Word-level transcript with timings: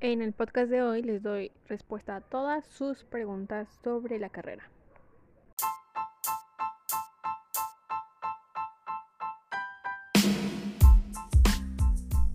En 0.00 0.20
el 0.20 0.34
podcast 0.34 0.68
de 0.68 0.82
hoy 0.82 1.00
les 1.00 1.22
doy 1.22 1.52
respuesta 1.68 2.16
a 2.16 2.20
todas 2.20 2.66
sus 2.66 3.04
preguntas 3.04 3.66
sobre 3.82 4.18
la 4.18 4.28
carrera. 4.28 4.70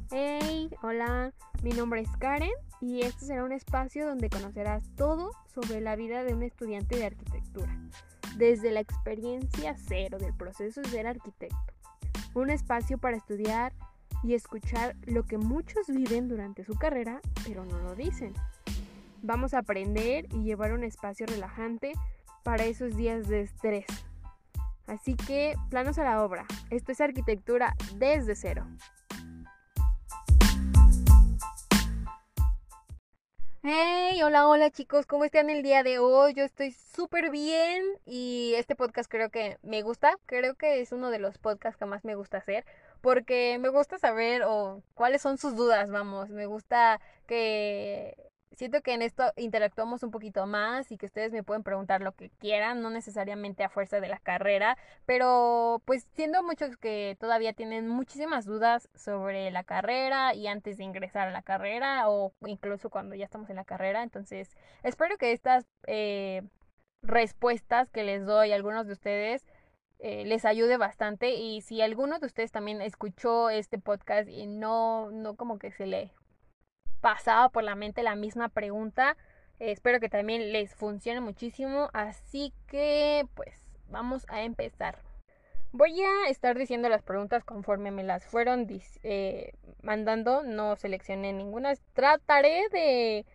Hey, 0.10 0.71
hola, 0.82 1.34
mi 1.62 1.70
nombre 1.70 2.02
es 2.02 2.10
Karen 2.18 2.50
y 2.79 3.02
este 3.02 3.26
será 3.26 3.44
un 3.44 3.52
espacio 3.52 4.08
donde 4.08 4.32
conocerás 4.32 4.84
todo 4.96 5.30
sobre 5.46 5.82
la 5.82 5.96
vida 5.96 6.24
de 6.24 6.34
un 6.34 6.42
estudiante 6.42 6.96
de 6.96 7.06
arquitectura, 7.06 7.78
desde 8.38 8.72
la 8.72 8.80
experiencia 8.80 9.76
cero 9.78 10.18
del 10.18 10.36
proceso 10.36 10.82
de 10.82 10.90
ser 10.90 11.06
arquitecto. 11.06 11.56
Un 12.34 12.50
espacio 12.50 12.98
para 12.98 13.18
estudiar 13.18 13.72
y 14.24 14.33
escuchar 14.33 14.96
lo 15.06 15.24
que 15.24 15.37
muchos 15.37 15.87
viven 15.87 16.27
durante 16.27 16.63
su 16.63 16.76
carrera, 16.76 17.22
pero 17.45 17.66
no 17.66 17.80
lo 17.80 17.95
dicen. 17.95 18.34
Vamos 19.22 19.54
a 19.54 19.59
aprender 19.59 20.26
y 20.34 20.44
llevar 20.44 20.73
un 20.73 20.84
espacio 20.84 21.26
relajante 21.26 21.94
para 22.44 22.66
esos 22.66 22.96
días 22.96 23.27
de 23.27 23.41
estrés. 23.41 23.86
Así 24.88 25.16
que, 25.16 25.55
planos 25.70 25.98
a 25.99 26.04
la 26.04 26.23
obra. 26.23 26.46
Esto 26.70 26.91
es 26.91 27.02
arquitectura 27.02 27.76
desde 27.96 28.36
cero. 28.36 28.68
Hey, 33.63 34.24
hola, 34.24 34.48
hola 34.48 34.72
chicos, 34.72 35.05
¿cómo 35.05 35.24
están 35.24 35.52
el 35.52 35.62
día 35.62 35.84
de 35.84 35.99
hoy? 35.99 36.34
Yo 36.34 36.44
estoy 36.44 36.72
súper 36.72 37.30
bien 37.30 37.84
y 38.08 38.54
este 38.58 38.76
podcast 38.76 39.10
creo 39.10 39.30
que 39.30 39.60
me 39.62 39.84
gusta, 39.84 40.18
creo 40.26 40.55
que 40.55 40.82
es 40.82 40.91
uno 40.91 41.12
de 41.12 41.20
los 41.20 41.38
podcasts 41.38 41.77
que 41.77 41.85
más 41.85 42.04
me 42.04 42.16
gusta 42.16 42.38
hacer 42.38 42.66
porque 43.02 43.58
me 43.60 43.70
gusta 43.70 43.98
saber 43.98 44.44
o 44.44 44.84
cuáles 44.94 45.22
son 45.22 45.38
sus 45.38 45.55
dudas, 45.55 45.91
vamos, 45.91 46.30
me 46.30 46.46
gusta 46.46 47.00
que 47.27 48.16
siento 48.55 48.82
que 48.82 48.94
en 48.94 49.02
esto 49.02 49.32
interactuamos 49.38 50.04
un 50.04 50.12
poquito 50.12 50.46
más 50.46 50.91
y 50.91 50.98
que 50.98 51.05
ustedes 51.05 51.32
me 51.32 51.44
pueden 51.44 51.63
preguntar 51.63 52.02
lo 52.02 52.12
que 52.13 52.29
quieran, 52.29 52.82
no 52.82 52.90
necesariamente 52.90 53.63
a 53.63 53.70
fuerza 53.70 53.99
de 53.99 54.10
la 54.10 54.20
carrera, 54.20 54.77
pero 55.05 55.82
pues 55.85 56.07
siendo 56.13 56.44
muchos 56.44 56.77
que 56.77 57.18
todavía 57.20 57.54
tienen 57.54 57.88
muchísimas 57.88 58.46
dudas 58.46 58.90
sobre 58.94 59.52
la 59.52 59.63
carrera 59.63 60.34
y 60.35 60.48
antes 60.48 60.77
de 60.77 60.84
ingresar 60.84 61.27
a 61.27 61.32
la 61.32 61.41
carrera 61.41 62.10
o 62.10 62.34
incluso 62.46 62.90
cuando 62.90 63.16
ya 63.16 63.26
estamos 63.26 63.49
en 63.49 63.55
la 63.55 63.66
carrera, 63.66 64.03
entonces 64.03 64.49
espero 64.83 65.17
que 65.17 65.31
estas 65.31 65.66
eh, 65.88 66.44
respuestas 67.03 67.89
que 67.89 68.03
les 68.03 68.25
doy 68.25 68.52
a 68.52 68.55
algunos 68.55 68.85
de 68.85 68.94
ustedes 68.94 69.45
eh, 70.03 70.25
les 70.25 70.45
ayude 70.45 70.77
bastante 70.77 71.30
y 71.35 71.61
si 71.61 71.80
alguno 71.80 72.17
de 72.17 72.25
ustedes 72.25 72.52
también 72.52 72.81
escuchó 72.81 73.52
este 73.52 73.77
podcast 73.77 74.27
y 74.27 74.47
no, 74.47 75.11
no 75.11 75.35
como 75.35 75.59
que 75.59 75.69
se 75.71 75.85
le 75.85 76.11
pasaba 77.02 77.49
por 77.49 77.63
la 77.63 77.75
mente 77.75 78.02
la 78.02 78.16
misma 78.16 78.49
pregunta, 78.49 79.16
eh, 79.59 79.69
espero 79.69 79.99
que 79.99 80.09
también 80.09 80.52
les 80.52 80.73
funcione 80.73 81.22
muchísimo, 81.22 81.91
así 81.94 82.52
que 82.66 83.27
pues 83.35 83.63
vamos 83.89 84.25
a 84.27 84.41
empezar. 84.41 84.97
Voy 85.72 86.02
a 86.02 86.29
estar 86.29 86.57
diciendo 86.57 86.89
las 86.89 87.03
preguntas 87.03 87.44
conforme 87.44 87.91
me 87.91 88.03
las 88.03 88.25
fueron 88.25 88.66
eh, 89.03 89.53
mandando, 89.83 90.41
no 90.41 90.77
seleccioné 90.77 91.31
ninguna, 91.31 91.73
trataré 91.94 92.69
de 92.69 93.25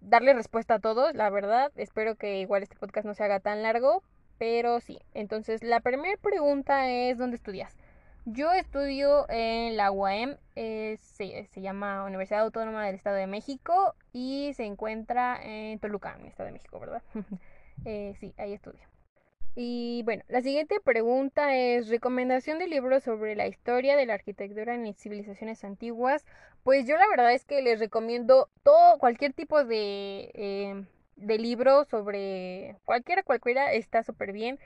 darle 0.00 0.32
respuesta 0.32 0.76
a 0.76 0.80
todos, 0.80 1.14
la 1.14 1.28
verdad, 1.28 1.70
espero 1.76 2.16
que 2.16 2.40
igual 2.40 2.62
este 2.62 2.74
podcast 2.74 3.06
no 3.06 3.14
se 3.14 3.22
haga 3.22 3.38
tan 3.38 3.62
largo, 3.62 4.02
pero 4.44 4.78
sí, 4.80 4.98
entonces 5.14 5.62
la 5.62 5.80
primera 5.80 6.18
pregunta 6.18 6.90
es 6.90 7.16
¿dónde 7.16 7.36
estudias? 7.36 7.74
Yo 8.26 8.52
estudio 8.52 9.24
en 9.30 9.78
la 9.78 9.90
UAM, 9.90 10.36
se, 10.54 11.48
llama 11.56 12.04
Universidad 12.04 12.42
Autónoma 12.42 12.84
del 12.84 12.94
Estado 12.94 13.16
de 13.16 13.26
México 13.26 13.94
y 14.12 14.52
se 14.52 14.66
encuentra 14.66 15.40
en 15.42 15.78
Toluca, 15.78 16.14
en 16.16 16.20
el 16.20 16.26
Estado 16.26 16.48
de 16.48 16.52
México, 16.52 16.78
¿verdad? 16.78 17.02
eh, 17.86 18.14
sí, 18.20 18.34
ahí 18.36 18.52
estudio. 18.52 18.86
Y 19.54 20.02
bueno, 20.04 20.22
la 20.28 20.42
siguiente 20.42 20.78
pregunta 20.78 21.56
es 21.56 21.88
recomendación 21.88 22.58
de 22.58 22.68
libros 22.68 23.02
sobre 23.02 23.36
la 23.36 23.46
historia 23.46 23.96
de 23.96 24.04
la 24.04 24.12
arquitectura 24.12 24.74
en 24.74 24.92
civilizaciones 24.92 25.64
antiguas. 25.64 26.26
Pues 26.64 26.86
yo 26.86 26.98
la 26.98 27.08
verdad 27.08 27.32
es 27.32 27.46
que 27.46 27.62
les 27.62 27.80
recomiendo 27.80 28.50
todo, 28.62 28.98
cualquier 28.98 29.32
tipo 29.32 29.64
de 29.64 30.30
eh, 30.34 30.84
de 31.16 31.38
libros 31.38 31.88
sobre 31.88 32.76
cualquiera, 32.84 33.22
cualquiera 33.22 33.72
está 33.72 34.02
súper 34.02 34.32
bien. 34.32 34.58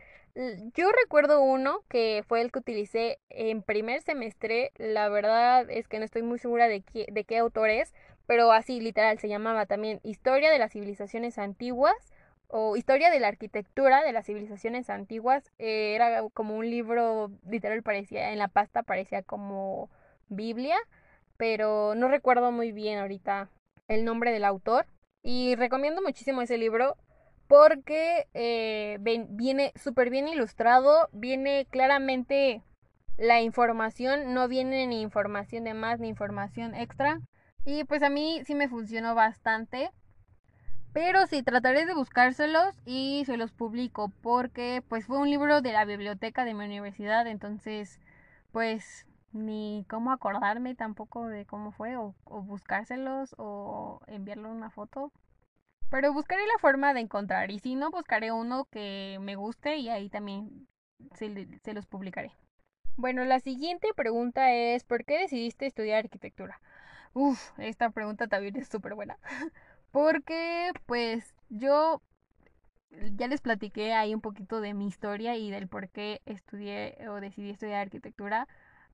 Yo 0.74 0.90
recuerdo 0.92 1.42
uno 1.42 1.82
que 1.88 2.22
fue 2.26 2.40
el 2.42 2.52
que 2.52 2.60
utilicé 2.60 3.18
en 3.28 3.62
primer 3.62 4.02
semestre. 4.02 4.72
La 4.76 5.08
verdad 5.08 5.68
es 5.68 5.88
que 5.88 5.98
no 5.98 6.04
estoy 6.04 6.22
muy 6.22 6.38
segura 6.38 6.68
de 6.68 6.82
qué, 6.82 7.06
de 7.10 7.24
qué 7.24 7.38
autor 7.38 7.70
es, 7.70 7.92
pero 8.26 8.52
así 8.52 8.80
literal 8.80 9.18
se 9.18 9.28
llamaba 9.28 9.66
también 9.66 10.00
Historia 10.04 10.50
de 10.50 10.58
las 10.58 10.72
civilizaciones 10.72 11.38
antiguas 11.38 11.96
o 12.46 12.76
Historia 12.76 13.10
de 13.10 13.20
la 13.20 13.28
arquitectura 13.28 14.02
de 14.02 14.12
las 14.12 14.26
civilizaciones 14.26 14.90
antiguas. 14.90 15.50
Eh, 15.58 15.94
era 15.94 16.22
como 16.34 16.56
un 16.56 16.70
libro, 16.70 17.30
literal 17.48 17.82
parecía, 17.82 18.30
en 18.32 18.38
la 18.38 18.48
pasta 18.48 18.82
parecía 18.82 19.22
como 19.22 19.90
Biblia, 20.28 20.76
pero 21.36 21.94
no 21.94 22.08
recuerdo 22.08 22.52
muy 22.52 22.70
bien 22.70 22.98
ahorita 22.98 23.48
el 23.88 24.04
nombre 24.04 24.30
del 24.30 24.44
autor. 24.44 24.86
Y 25.22 25.54
recomiendo 25.56 26.02
muchísimo 26.02 26.42
ese 26.42 26.58
libro 26.58 26.96
porque 27.48 28.26
eh, 28.34 28.98
viene 29.00 29.72
súper 29.74 30.10
bien 30.10 30.28
ilustrado, 30.28 31.08
viene 31.12 31.66
claramente 31.70 32.62
la 33.16 33.40
información, 33.40 34.34
no 34.34 34.48
viene 34.48 34.86
ni 34.86 35.00
información 35.00 35.64
de 35.64 35.74
más 35.74 35.98
ni 35.98 36.08
información 36.08 36.74
extra. 36.74 37.20
Y 37.64 37.84
pues 37.84 38.02
a 38.02 38.10
mí 38.10 38.42
sí 38.46 38.54
me 38.54 38.68
funcionó 38.68 39.14
bastante. 39.14 39.90
Pero 40.92 41.26
sí, 41.26 41.42
trataré 41.42 41.86
de 41.86 41.94
buscárselos 41.94 42.74
y 42.84 43.22
se 43.26 43.36
los 43.36 43.52
publico 43.52 44.10
porque 44.22 44.82
pues 44.88 45.06
fue 45.06 45.18
un 45.18 45.30
libro 45.30 45.60
de 45.60 45.72
la 45.72 45.84
biblioteca 45.84 46.44
de 46.44 46.54
mi 46.54 46.64
universidad, 46.64 47.26
entonces 47.26 48.00
pues 48.52 49.06
ni 49.32 49.84
cómo 49.88 50.12
acordarme 50.12 50.74
tampoco 50.74 51.26
de 51.28 51.46
cómo 51.46 51.72
fue 51.72 51.96
o, 51.96 52.14
buscárselos 52.24 53.34
o 53.38 54.00
enviarle 54.06 54.48
una 54.48 54.70
foto. 54.70 55.12
Pero 55.90 56.12
buscaré 56.12 56.46
la 56.46 56.58
forma 56.60 56.92
de 56.94 57.00
encontrar 57.00 57.50
y 57.50 57.60
si 57.60 57.74
no, 57.74 57.90
buscaré 57.90 58.32
uno 58.32 58.66
que 58.66 59.18
me 59.20 59.36
guste 59.36 59.76
y 59.76 59.88
ahí 59.88 60.10
también 60.10 60.68
se, 61.14 61.48
se 61.62 61.72
los 61.72 61.86
publicaré. 61.86 62.32
Bueno, 62.96 63.24
la 63.24 63.40
siguiente 63.40 63.88
pregunta 63.94 64.52
es 64.52 64.84
¿por 64.84 65.04
qué 65.04 65.18
decidiste 65.18 65.66
estudiar 65.66 66.04
arquitectura? 66.04 66.60
Uf, 67.14 67.52
esta 67.58 67.90
pregunta 67.90 68.28
también 68.28 68.56
es 68.56 68.68
súper 68.68 68.94
buena. 68.94 69.18
Porque 69.92 70.72
pues 70.86 71.34
yo 71.48 72.02
ya 73.16 73.28
les 73.28 73.40
platiqué 73.40 73.94
ahí 73.94 74.14
un 74.14 74.20
poquito 74.20 74.60
de 74.60 74.74
mi 74.74 74.86
historia 74.86 75.36
y 75.36 75.50
del 75.50 75.68
por 75.68 75.88
qué 75.88 76.22
estudié 76.26 76.96
o 77.08 77.20
decidí 77.20 77.50
estudiar 77.50 77.82
arquitectura. 77.82 78.48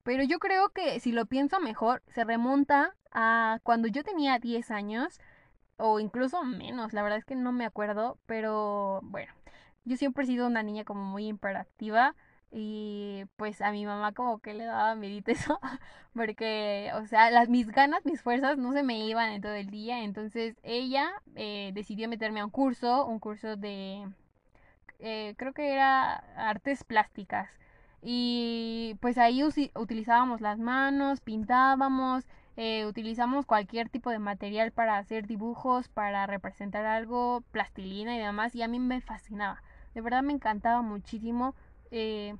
Pero 0.04 0.22
yo 0.22 0.38
creo 0.38 0.70
que 0.70 1.00
si 1.00 1.12
lo 1.12 1.26
pienso 1.26 1.60
mejor, 1.60 2.02
se 2.08 2.24
remonta 2.24 2.94
a 3.12 3.58
cuando 3.64 3.88
yo 3.88 4.04
tenía 4.04 4.38
10 4.38 4.70
años 4.70 5.20
o 5.76 6.00
incluso 6.00 6.44
menos, 6.44 6.92
la 6.92 7.02
verdad 7.02 7.18
es 7.18 7.24
que 7.24 7.34
no 7.34 7.52
me 7.52 7.66
acuerdo, 7.66 8.18
pero 8.26 9.00
bueno, 9.02 9.32
yo 9.84 9.96
siempre 9.96 10.24
he 10.24 10.26
sido 10.26 10.46
una 10.46 10.62
niña 10.62 10.84
como 10.84 11.04
muy 11.04 11.26
imperativa 11.26 12.14
y 12.50 13.24
pues 13.36 13.60
a 13.62 13.72
mi 13.72 13.84
mamá 13.84 14.12
como 14.12 14.38
que 14.38 14.54
le 14.54 14.64
daba 14.64 14.94
medito 14.94 15.30
eso, 15.32 15.58
porque, 16.14 16.90
o 16.94 17.06
sea, 17.06 17.30
las, 17.30 17.48
mis 17.48 17.68
ganas, 17.68 18.04
mis 18.06 18.22
fuerzas 18.22 18.58
no 18.58 18.72
se 18.72 18.82
me 18.84 18.98
iban 19.06 19.30
en 19.32 19.42
todo 19.42 19.54
el 19.54 19.70
día, 19.70 20.04
entonces 20.04 20.56
ella 20.62 21.10
eh, 21.34 21.72
decidió 21.74 22.08
meterme 22.08 22.40
a 22.40 22.44
un 22.44 22.50
curso, 22.50 23.06
un 23.06 23.18
curso 23.18 23.56
de, 23.56 24.06
eh, 25.00 25.34
creo 25.36 25.52
que 25.52 25.72
era 25.72 26.14
artes 26.36 26.84
plásticas. 26.84 27.50
Y 28.06 28.96
pues 29.00 29.16
ahí 29.16 29.42
utilizábamos 29.42 30.42
las 30.42 30.58
manos, 30.58 31.22
pintábamos, 31.22 32.26
eh, 32.58 32.84
utilizamos 32.84 33.46
cualquier 33.46 33.88
tipo 33.88 34.10
de 34.10 34.18
material 34.18 34.72
para 34.72 34.98
hacer 34.98 35.26
dibujos, 35.26 35.88
para 35.88 36.26
representar 36.26 36.84
algo, 36.84 37.42
plastilina 37.50 38.14
y 38.14 38.18
demás, 38.18 38.54
y 38.54 38.62
a 38.62 38.68
mí 38.68 38.78
me 38.78 39.00
fascinaba. 39.00 39.62
De 39.94 40.02
verdad 40.02 40.22
me 40.22 40.34
encantaba 40.34 40.82
muchísimo. 40.82 41.54
Eh, 41.90 42.36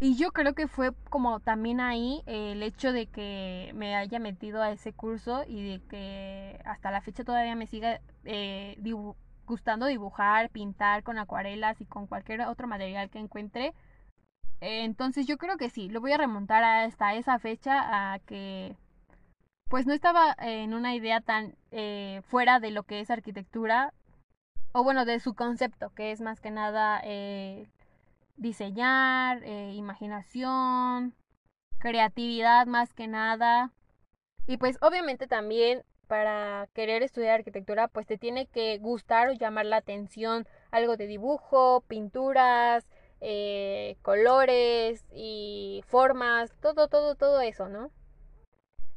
y 0.00 0.16
yo 0.16 0.32
creo 0.32 0.54
que 0.54 0.66
fue 0.66 0.92
como 1.10 1.40
también 1.40 1.80
ahí 1.80 2.22
eh, 2.26 2.52
el 2.52 2.62
hecho 2.62 2.94
de 2.94 3.06
que 3.06 3.70
me 3.74 3.94
haya 3.94 4.18
metido 4.18 4.62
a 4.62 4.72
ese 4.72 4.94
curso 4.94 5.44
y 5.46 5.62
de 5.62 5.80
que 5.88 6.58
hasta 6.64 6.90
la 6.90 7.02
fecha 7.02 7.22
todavía 7.22 7.54
me 7.54 7.66
siga 7.66 8.00
gustando 9.46 9.84
dibujar, 9.86 10.48
pintar 10.48 11.02
con 11.02 11.18
acuarelas 11.18 11.80
y 11.82 11.84
con 11.84 12.06
cualquier 12.06 12.40
otro 12.42 12.66
material 12.66 13.10
que 13.10 13.18
encuentre. 13.18 13.74
Entonces 14.62 15.26
yo 15.26 15.38
creo 15.38 15.56
que 15.56 15.70
sí, 15.70 15.88
lo 15.88 16.00
voy 16.00 16.12
a 16.12 16.18
remontar 16.18 16.62
hasta 16.62 17.14
esa 17.14 17.38
fecha 17.40 18.12
a 18.14 18.20
que 18.20 18.76
pues 19.68 19.86
no 19.86 19.92
estaba 19.92 20.36
en 20.38 20.72
una 20.72 20.94
idea 20.94 21.20
tan 21.20 21.56
eh, 21.72 22.22
fuera 22.26 22.60
de 22.60 22.70
lo 22.70 22.84
que 22.84 23.00
es 23.00 23.10
arquitectura, 23.10 23.92
o 24.72 24.84
bueno, 24.84 25.04
de 25.04 25.18
su 25.18 25.34
concepto, 25.34 25.90
que 25.90 26.12
es 26.12 26.20
más 26.20 26.40
que 26.40 26.50
nada 26.50 27.00
eh, 27.04 27.66
diseñar, 28.36 29.42
eh, 29.44 29.72
imaginación, 29.74 31.14
creatividad 31.78 32.66
más 32.66 32.94
que 32.94 33.08
nada. 33.08 33.72
Y 34.46 34.58
pues 34.58 34.78
obviamente 34.80 35.26
también 35.26 35.82
para 36.06 36.68
querer 36.74 37.02
estudiar 37.02 37.36
arquitectura, 37.36 37.88
pues 37.88 38.06
te 38.06 38.18
tiene 38.18 38.46
que 38.46 38.78
gustar 38.78 39.28
o 39.28 39.32
llamar 39.32 39.66
la 39.66 39.78
atención 39.78 40.46
algo 40.70 40.96
de 40.96 41.06
dibujo, 41.06 41.82
pinturas, 41.88 42.86
eh, 43.24 43.96
colores 44.02 45.04
y 45.14 45.84
formas, 45.86 46.52
todo, 46.60 46.88
todo, 46.88 47.14
todo 47.14 47.40
eso, 47.40 47.68
¿no? 47.68 47.92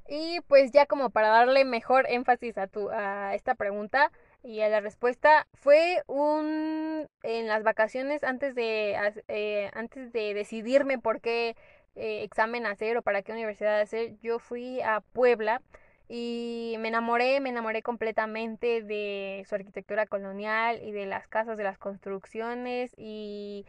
Y 0.08 0.42
pues 0.48 0.72
ya 0.72 0.88
como 0.88 1.12
para 1.12 1.30
darle 1.30 1.64
mejor 1.64 2.06
énfasis 2.10 2.58
a, 2.58 2.68
tu, 2.68 2.90
a 2.90 3.36
esta 3.36 3.54
pregunta 3.56 4.12
y 4.44 4.62
a 4.62 4.70
la 4.70 4.82
respuesta, 4.82 5.48
fue 5.54 6.04
un... 6.08 7.08
en 7.24 7.48
las 7.48 7.64
vacaciones 7.64 8.24
antes 8.24 8.56
de, 8.56 8.96
eh, 9.28 9.70
antes 9.74 10.12
de 10.12 10.34
decidirme 10.34 10.98
por 11.00 11.22
qué 11.22 11.56
eh, 11.96 12.24
examen 12.24 12.66
hacer 12.66 12.98
o 12.98 13.04
para 13.04 13.22
qué 13.22 13.32
universidad 13.32 13.80
hacer, 13.80 14.18
yo 14.22 14.40
fui 14.40 14.82
a 14.82 15.02
Puebla 15.14 15.62
y 16.08 16.76
me 16.80 16.88
enamoré, 16.88 17.40
me 17.42 17.50
enamoré 17.50 17.82
completamente 17.84 18.82
de 18.82 19.46
su 19.48 19.56
arquitectura 19.56 20.06
colonial 20.08 20.82
y 20.84 20.92
de 20.92 21.06
las 21.06 21.28
casas, 21.28 21.58
de 21.58 21.64
las 21.64 21.78
construcciones 21.78 22.92
y 22.98 23.66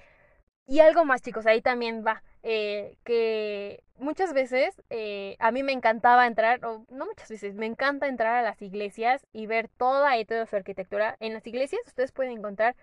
y 0.67 0.81
algo 0.81 1.05
más, 1.05 1.23
chicos, 1.23 1.47
ahí 1.47 1.61
también 1.63 2.05
va, 2.05 2.23
eh, 2.43 2.97
que 3.05 3.85
muchas 3.99 4.33
veces 4.33 4.83
eh, 4.91 5.37
a 5.39 5.53
mí 5.53 5.63
me 5.63 5.73
encantaba 5.73 6.27
entrar, 6.27 6.65
o 6.65 6.85
no 6.91 7.07
muchas 7.07 7.29
veces, 7.31 7.55
me 7.55 7.67
encanta 7.67 8.09
entrar 8.09 8.37
a 8.37 8.43
las 8.43 8.61
iglesias 8.63 9.27
y 9.33 9.47
ver 9.47 9.69
toda 9.69 10.19
y 10.19 10.25
toda 10.25 10.47
su 10.47 10.57
arquitectura. 10.57 11.17
En 11.21 11.35
las 11.35 11.47
iglesias 11.47 11.81
ustedes 11.87 12.13
pueden 12.13 12.33
encontrar 12.33 12.75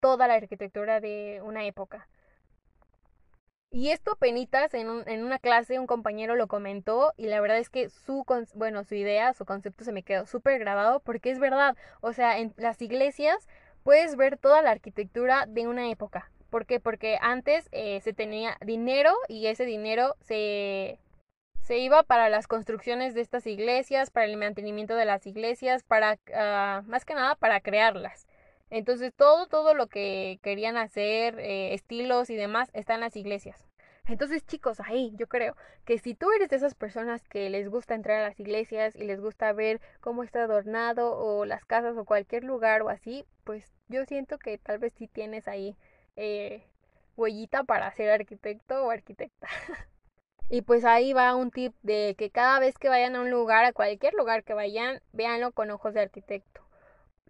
toda 0.00 0.28
la 0.28 0.34
arquitectura 0.34 1.00
de 1.00 1.40
una 1.44 1.64
época. 1.66 2.08
Y 3.72 3.90
esto 3.90 4.16
penitas 4.16 4.74
en, 4.74 4.88
un, 4.88 5.08
en 5.08 5.22
una 5.24 5.38
clase 5.38 5.78
un 5.78 5.86
compañero 5.86 6.34
lo 6.36 6.48
comentó 6.48 7.12
y 7.16 7.26
la 7.26 7.40
verdad 7.40 7.58
es 7.58 7.70
que 7.70 7.88
su, 7.90 8.24
bueno, 8.54 8.82
su 8.84 8.94
idea, 8.96 9.32
su 9.34 9.44
concepto 9.44 9.84
se 9.84 9.92
me 9.92 10.02
quedó 10.02 10.26
súper 10.26 10.58
grabado 10.58 11.00
porque 11.00 11.30
es 11.30 11.38
verdad, 11.38 11.76
o 12.00 12.12
sea, 12.12 12.38
en 12.38 12.52
las 12.56 12.82
iglesias 12.82 13.46
puedes 13.84 14.16
ver 14.16 14.38
toda 14.38 14.62
la 14.62 14.70
arquitectura 14.72 15.46
de 15.46 15.68
una 15.68 15.88
época 15.90 16.30
¿Por 16.50 16.66
qué? 16.66 16.80
Porque 16.80 17.16
antes 17.20 17.68
eh, 17.72 18.00
se 18.02 18.12
tenía 18.12 18.58
dinero 18.60 19.14
y 19.28 19.46
ese 19.46 19.64
dinero 19.64 20.16
se, 20.20 20.98
se 21.62 21.78
iba 21.78 22.02
para 22.02 22.28
las 22.28 22.48
construcciones 22.48 23.14
de 23.14 23.20
estas 23.20 23.46
iglesias, 23.46 24.10
para 24.10 24.26
el 24.26 24.36
mantenimiento 24.36 24.96
de 24.96 25.04
las 25.04 25.26
iglesias, 25.26 25.84
para 25.84 26.14
uh, 26.14 26.82
más 26.88 27.04
que 27.04 27.14
nada 27.14 27.36
para 27.36 27.60
crearlas. 27.60 28.26
Entonces 28.70 29.12
todo, 29.14 29.46
todo 29.46 29.74
lo 29.74 29.86
que 29.86 30.38
querían 30.42 30.76
hacer, 30.76 31.38
eh, 31.38 31.74
estilos 31.74 32.30
y 32.30 32.36
demás, 32.36 32.70
está 32.72 32.94
en 32.94 33.00
las 33.00 33.16
iglesias. 33.16 33.64
Entonces 34.06 34.44
chicos, 34.44 34.80
ahí 34.80 35.12
yo 35.16 35.28
creo 35.28 35.54
que 35.84 35.98
si 35.98 36.14
tú 36.14 36.32
eres 36.32 36.48
de 36.48 36.56
esas 36.56 36.74
personas 36.74 37.22
que 37.28 37.48
les 37.50 37.68
gusta 37.68 37.94
entrar 37.94 38.20
a 38.20 38.28
las 38.28 38.40
iglesias 38.40 38.96
y 38.96 39.04
les 39.04 39.20
gusta 39.20 39.52
ver 39.52 39.80
cómo 40.00 40.24
está 40.24 40.44
adornado 40.44 41.16
o 41.16 41.44
las 41.44 41.64
casas 41.64 41.96
o 41.96 42.04
cualquier 42.04 42.42
lugar 42.42 42.82
o 42.82 42.88
así, 42.88 43.24
pues 43.44 43.72
yo 43.88 44.04
siento 44.06 44.38
que 44.38 44.58
tal 44.58 44.78
vez 44.78 44.92
sí 44.94 45.06
tienes 45.06 45.46
ahí 45.46 45.76
eh, 46.16 46.62
huellita 47.16 47.64
para 47.64 47.90
ser 47.92 48.10
arquitecto 48.10 48.84
o 48.84 48.90
arquitecta. 48.90 49.48
y 50.50 50.62
pues 50.62 50.84
ahí 50.84 51.12
va 51.12 51.36
un 51.36 51.50
tip 51.50 51.74
de 51.82 52.14
que 52.18 52.30
cada 52.30 52.58
vez 52.60 52.78
que 52.78 52.88
vayan 52.88 53.16
a 53.16 53.20
un 53.20 53.30
lugar, 53.30 53.64
a 53.64 53.72
cualquier 53.72 54.14
lugar 54.14 54.44
que 54.44 54.54
vayan, 54.54 55.00
véanlo 55.12 55.52
con 55.52 55.70
ojos 55.70 55.94
de 55.94 56.00
arquitecto. 56.00 56.62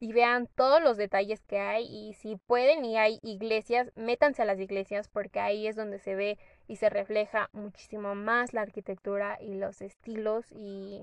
Y 0.02 0.14
vean 0.14 0.48
todos 0.54 0.82
los 0.82 0.96
detalles 0.96 1.42
que 1.42 1.58
hay 1.58 1.84
y 1.84 2.14
si 2.14 2.36
pueden 2.36 2.86
y 2.86 2.96
hay 2.96 3.18
iglesias, 3.22 3.92
métanse 3.96 4.42
a 4.42 4.46
las 4.46 4.58
iglesias 4.58 5.08
porque 5.08 5.40
ahí 5.40 5.66
es 5.66 5.76
donde 5.76 5.98
se 5.98 6.14
ve 6.14 6.38
y 6.68 6.76
se 6.76 6.88
refleja 6.88 7.50
muchísimo 7.52 8.14
más 8.14 8.54
la 8.54 8.62
arquitectura 8.62 9.36
y 9.42 9.54
los 9.56 9.82
estilos 9.82 10.46
y, 10.52 11.02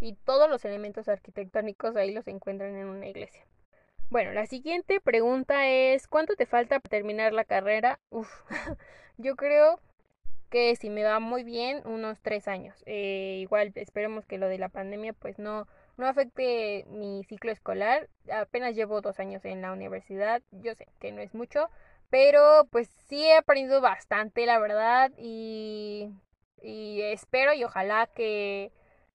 y 0.00 0.14
todos 0.24 0.50
los 0.50 0.64
elementos 0.66 1.08
arquitectónicos 1.08 1.96
ahí 1.96 2.12
los 2.12 2.26
encuentran 2.28 2.76
en 2.76 2.88
una 2.88 3.08
iglesia. 3.08 3.46
Bueno, 4.12 4.32
la 4.32 4.44
siguiente 4.44 5.00
pregunta 5.00 5.66
es, 5.68 6.06
¿cuánto 6.06 6.36
te 6.36 6.44
falta 6.44 6.80
para 6.80 6.90
terminar 6.90 7.32
la 7.32 7.46
carrera? 7.46 7.98
Uf, 8.10 8.28
yo 9.16 9.36
creo 9.36 9.80
que 10.50 10.76
si 10.76 10.90
me 10.90 11.02
va 11.02 11.18
muy 11.18 11.44
bien, 11.44 11.80
unos 11.86 12.20
tres 12.20 12.46
años. 12.46 12.82
Eh, 12.84 13.38
igual 13.40 13.72
esperemos 13.74 14.26
que 14.26 14.36
lo 14.36 14.48
de 14.48 14.58
la 14.58 14.68
pandemia 14.68 15.14
pues 15.14 15.38
no, 15.38 15.66
no 15.96 16.06
afecte 16.06 16.84
mi 16.90 17.24
ciclo 17.24 17.52
escolar. 17.52 18.10
Apenas 18.30 18.74
llevo 18.76 19.00
dos 19.00 19.18
años 19.18 19.46
en 19.46 19.62
la 19.62 19.72
universidad, 19.72 20.42
yo 20.50 20.74
sé 20.74 20.88
que 21.00 21.10
no 21.10 21.22
es 21.22 21.32
mucho, 21.32 21.70
pero 22.10 22.68
pues 22.70 22.90
sí 23.08 23.24
he 23.24 23.38
aprendido 23.38 23.80
bastante, 23.80 24.44
la 24.44 24.58
verdad, 24.58 25.10
y, 25.16 26.10
y 26.60 27.00
espero 27.00 27.54
y 27.54 27.64
ojalá 27.64 28.08
que 28.08 28.72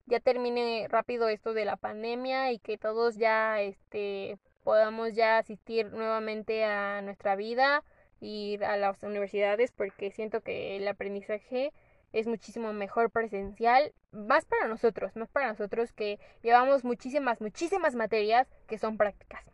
ya 0.07 0.19
termine 0.21 0.87
rápido 0.89 1.29
esto 1.29 1.53
de 1.53 1.65
la 1.65 1.75
pandemia 1.77 2.51
y 2.51 2.57
que 2.57 2.79
todos 2.79 3.17
ya 3.17 3.61
este 3.61 4.39
podamos 4.67 5.13
ya 5.13 5.37
asistir 5.37 5.93
nuevamente 5.93 6.65
a 6.65 7.01
nuestra 7.01 7.37
vida, 7.37 7.85
ir 8.19 8.65
a 8.65 8.75
las 8.75 9.01
universidades, 9.01 9.71
porque 9.71 10.11
siento 10.11 10.41
que 10.41 10.75
el 10.75 10.85
aprendizaje 10.89 11.71
es 12.11 12.27
muchísimo 12.27 12.73
mejor 12.73 13.09
presencial, 13.09 13.93
más 14.11 14.43
para 14.43 14.67
nosotros, 14.67 15.15
más 15.15 15.29
para 15.29 15.47
nosotros 15.47 15.93
que 15.93 16.19
llevamos 16.43 16.83
muchísimas, 16.83 17.39
muchísimas 17.39 17.95
materias 17.95 18.45
que 18.67 18.77
son 18.77 18.97
prácticas. 18.97 19.45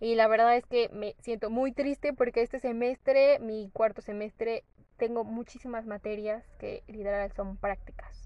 Y 0.00 0.14
la 0.14 0.26
verdad 0.26 0.56
es 0.56 0.64
que 0.64 0.88
me 0.88 1.16
siento 1.18 1.50
muy 1.50 1.72
triste 1.72 2.14
porque 2.14 2.40
este 2.40 2.58
semestre, 2.58 3.38
mi 3.40 3.68
cuarto 3.74 4.00
semestre, 4.00 4.64
tengo 4.96 5.22
muchísimas 5.22 5.84
materias 5.84 6.42
que 6.58 6.82
literal 6.86 7.30
son 7.32 7.58
prácticas. 7.58 8.25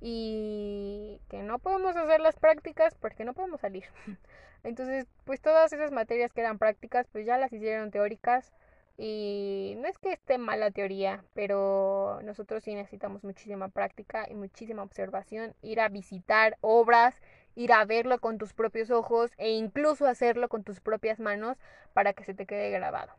Y 0.00 1.20
que 1.28 1.42
no 1.42 1.58
podemos 1.58 1.96
hacer 1.96 2.20
las 2.20 2.36
prácticas 2.36 2.94
porque 2.94 3.24
no 3.24 3.34
podemos 3.34 3.60
salir. 3.60 3.84
Entonces, 4.62 5.06
pues 5.24 5.40
todas 5.40 5.72
esas 5.72 5.92
materias 5.92 6.32
que 6.32 6.40
eran 6.40 6.58
prácticas, 6.58 7.06
pues 7.12 7.26
ya 7.26 7.38
las 7.38 7.52
hicieron 7.52 7.90
teóricas. 7.90 8.52
Y 8.96 9.76
no 9.78 9.88
es 9.88 9.96
que 9.98 10.12
esté 10.12 10.36
mal 10.36 10.60
la 10.60 10.70
teoría, 10.70 11.24
pero 11.32 12.20
nosotros 12.22 12.62
sí 12.62 12.74
necesitamos 12.74 13.24
muchísima 13.24 13.68
práctica 13.68 14.26
y 14.30 14.34
muchísima 14.34 14.82
observación, 14.82 15.54
ir 15.62 15.80
a 15.80 15.88
visitar 15.88 16.58
obras, 16.60 17.14
ir 17.54 17.72
a 17.72 17.84
verlo 17.86 18.18
con 18.18 18.36
tus 18.36 18.52
propios 18.52 18.90
ojos 18.90 19.30
e 19.38 19.52
incluso 19.52 20.06
hacerlo 20.06 20.50
con 20.50 20.64
tus 20.64 20.80
propias 20.80 21.18
manos 21.18 21.56
para 21.94 22.12
que 22.12 22.24
se 22.24 22.34
te 22.34 22.44
quede 22.44 22.70
grabado. 22.70 23.12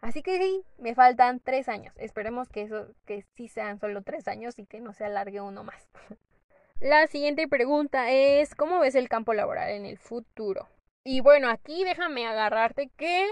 Así 0.00 0.22
que 0.22 0.38
sí, 0.38 0.64
me 0.78 0.94
faltan 0.94 1.40
tres 1.40 1.68
años. 1.68 1.94
Esperemos 1.98 2.48
que 2.48 2.62
eso, 2.62 2.88
que 3.04 3.24
sí 3.36 3.48
sean 3.48 3.78
solo 3.78 4.02
tres 4.02 4.28
años 4.28 4.58
y 4.58 4.66
que 4.66 4.80
no 4.80 4.92
se 4.92 5.04
alargue 5.04 5.40
uno 5.40 5.64
más. 5.64 5.88
La 6.80 7.08
siguiente 7.08 7.48
pregunta 7.48 8.12
es, 8.12 8.54
¿cómo 8.54 8.78
ves 8.78 8.94
el 8.94 9.08
campo 9.08 9.34
laboral 9.34 9.70
en 9.70 9.84
el 9.84 9.98
futuro? 9.98 10.68
Y 11.02 11.20
bueno, 11.20 11.50
aquí 11.50 11.82
déjame 11.84 12.26
agarrarte 12.26 12.90
que 12.96 13.26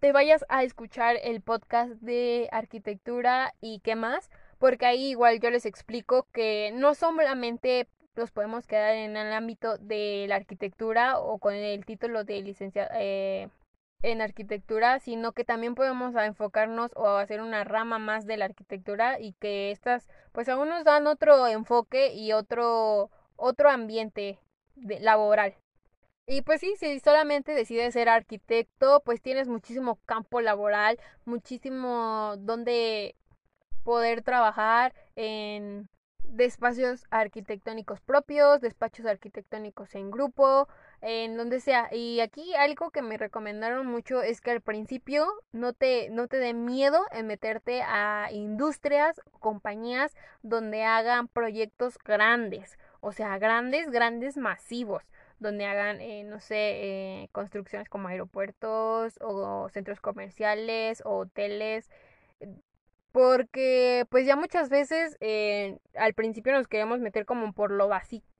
te 0.00 0.12
vayas 0.12 0.44
a 0.48 0.64
escuchar 0.64 1.16
el 1.22 1.40
podcast 1.40 1.90
de 2.00 2.48
arquitectura 2.50 3.54
y 3.60 3.80
qué 3.80 3.94
más, 3.94 4.30
porque 4.58 4.86
ahí 4.86 5.10
igual 5.10 5.38
yo 5.38 5.50
les 5.50 5.66
explico 5.66 6.26
que 6.32 6.72
no 6.74 6.94
solamente 6.94 7.88
nos 8.16 8.32
podemos 8.32 8.66
quedar 8.66 8.94
en 8.94 9.16
el 9.16 9.32
ámbito 9.32 9.78
de 9.78 10.26
la 10.28 10.36
arquitectura 10.36 11.20
o 11.20 11.38
con 11.38 11.54
el 11.54 11.84
título 11.84 12.24
de 12.24 12.42
licenciado, 12.42 12.90
eh, 12.94 13.48
en 14.02 14.20
arquitectura, 14.20 15.00
sino 15.00 15.32
que 15.32 15.44
también 15.44 15.74
podemos 15.74 16.14
enfocarnos 16.14 16.90
o 16.94 17.08
hacer 17.08 17.40
una 17.40 17.64
rama 17.64 17.98
más 17.98 18.26
de 18.26 18.36
la 18.36 18.44
arquitectura 18.46 19.18
y 19.20 19.32
que 19.34 19.70
estas 19.70 20.08
pues 20.32 20.48
aún 20.48 20.68
nos 20.68 20.84
dan 20.84 21.06
otro 21.06 21.46
enfoque 21.48 22.14
y 22.14 22.32
otro 22.32 23.10
otro 23.36 23.70
ambiente 23.70 24.38
laboral. 24.76 25.54
Y 26.26 26.42
pues 26.42 26.60
sí, 26.60 26.74
si 26.78 27.00
solamente 27.00 27.52
decides 27.52 27.94
ser 27.94 28.08
arquitecto, 28.08 29.02
pues 29.04 29.22
tienes 29.22 29.48
muchísimo 29.48 29.98
campo 30.04 30.40
laboral, 30.42 30.98
muchísimo 31.24 32.34
donde 32.38 33.16
poder 33.82 34.22
trabajar 34.22 34.94
en 35.16 35.88
despachos 36.28 37.06
arquitectónicos 37.10 38.00
propios, 38.00 38.60
despachos 38.60 39.06
arquitectónicos 39.06 39.94
en 39.94 40.10
grupo, 40.10 40.68
en 41.00 41.36
donde 41.36 41.60
sea. 41.60 41.88
Y 41.92 42.20
aquí 42.20 42.54
algo 42.54 42.90
que 42.90 43.02
me 43.02 43.16
recomendaron 43.16 43.86
mucho 43.86 44.22
es 44.22 44.40
que 44.40 44.50
al 44.50 44.60
principio 44.60 45.26
no 45.52 45.72
te, 45.72 46.10
no 46.10 46.28
te 46.28 46.38
dé 46.38 46.54
miedo 46.54 47.00
en 47.12 47.26
meterte 47.26 47.82
a 47.82 48.28
industrias, 48.32 49.20
compañías 49.40 50.14
donde 50.42 50.84
hagan 50.84 51.28
proyectos 51.28 51.98
grandes, 51.98 52.78
o 53.00 53.12
sea, 53.12 53.38
grandes, 53.38 53.90
grandes, 53.90 54.36
masivos 54.36 55.04
donde 55.40 55.66
hagan, 55.66 56.00
eh, 56.00 56.24
no 56.24 56.40
sé, 56.40 56.56
eh, 57.22 57.28
construcciones 57.32 57.88
como 57.88 58.08
aeropuertos 58.08 59.18
o 59.20 59.68
centros 59.68 60.00
comerciales 60.00 61.00
o 61.04 61.18
hoteles, 61.18 61.88
porque 63.12 64.06
pues 64.10 64.26
ya 64.26 64.36
muchas 64.36 64.68
veces 64.68 65.16
eh, 65.20 65.78
al 65.94 66.14
principio 66.14 66.52
nos 66.52 66.68
queremos 66.68 67.00
meter 67.00 67.24
como 67.26 67.52
por 67.52 67.70
lo, 67.70 67.90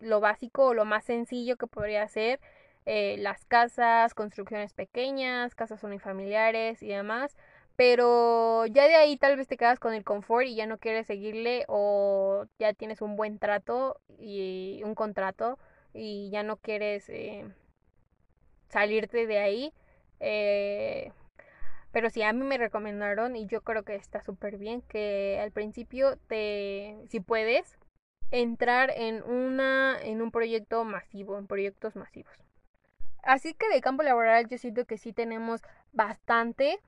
lo 0.00 0.20
básico 0.20 0.66
o 0.66 0.74
lo 0.74 0.84
más 0.84 1.04
sencillo 1.04 1.56
que 1.56 1.66
podría 1.66 2.06
ser 2.08 2.40
eh, 2.86 3.16
las 3.18 3.44
casas, 3.44 4.14
construcciones 4.14 4.72
pequeñas, 4.72 5.54
casas 5.54 5.82
unifamiliares 5.84 6.82
y 6.82 6.88
demás. 6.88 7.36
Pero 7.76 8.66
ya 8.66 8.88
de 8.88 8.96
ahí 8.96 9.16
tal 9.16 9.36
vez 9.36 9.46
te 9.46 9.56
quedas 9.56 9.78
con 9.78 9.94
el 9.94 10.04
confort 10.04 10.46
y 10.46 10.54
ya 10.56 10.66
no 10.66 10.78
quieres 10.78 11.06
seguirle 11.06 11.64
o 11.68 12.46
ya 12.58 12.72
tienes 12.74 13.02
un 13.02 13.16
buen 13.16 13.38
trato 13.38 14.00
y 14.18 14.80
un 14.84 14.94
contrato 14.94 15.58
y 15.94 16.30
ya 16.30 16.42
no 16.42 16.56
quieres 16.56 17.08
eh, 17.08 17.44
salirte 18.68 19.26
de 19.26 19.38
ahí. 19.38 19.72
Pero 21.92 22.10
sí, 22.10 22.22
a 22.22 22.32
mí 22.32 22.44
me 22.44 22.58
recomendaron 22.58 23.36
y 23.36 23.46
yo 23.46 23.62
creo 23.62 23.82
que 23.82 23.94
está 23.94 24.22
súper 24.22 24.58
bien 24.58 24.82
que 24.82 25.40
al 25.42 25.52
principio 25.52 26.16
te, 26.28 26.96
si 27.08 27.20
puedes, 27.20 27.78
entrar 28.30 28.92
en 28.94 29.22
una, 29.22 29.98
en 30.02 30.20
un 30.20 30.30
proyecto 30.30 30.84
masivo, 30.84 31.38
en 31.38 31.46
proyectos 31.46 31.96
masivos. 31.96 32.32
Así 33.22 33.54
que 33.54 33.68
de 33.68 33.80
campo 33.80 34.02
laboral 34.02 34.48
yo 34.48 34.58
siento 34.58 34.84
que 34.84 34.98
sí 34.98 35.12
tenemos 35.12 35.62
bastante 35.92 36.78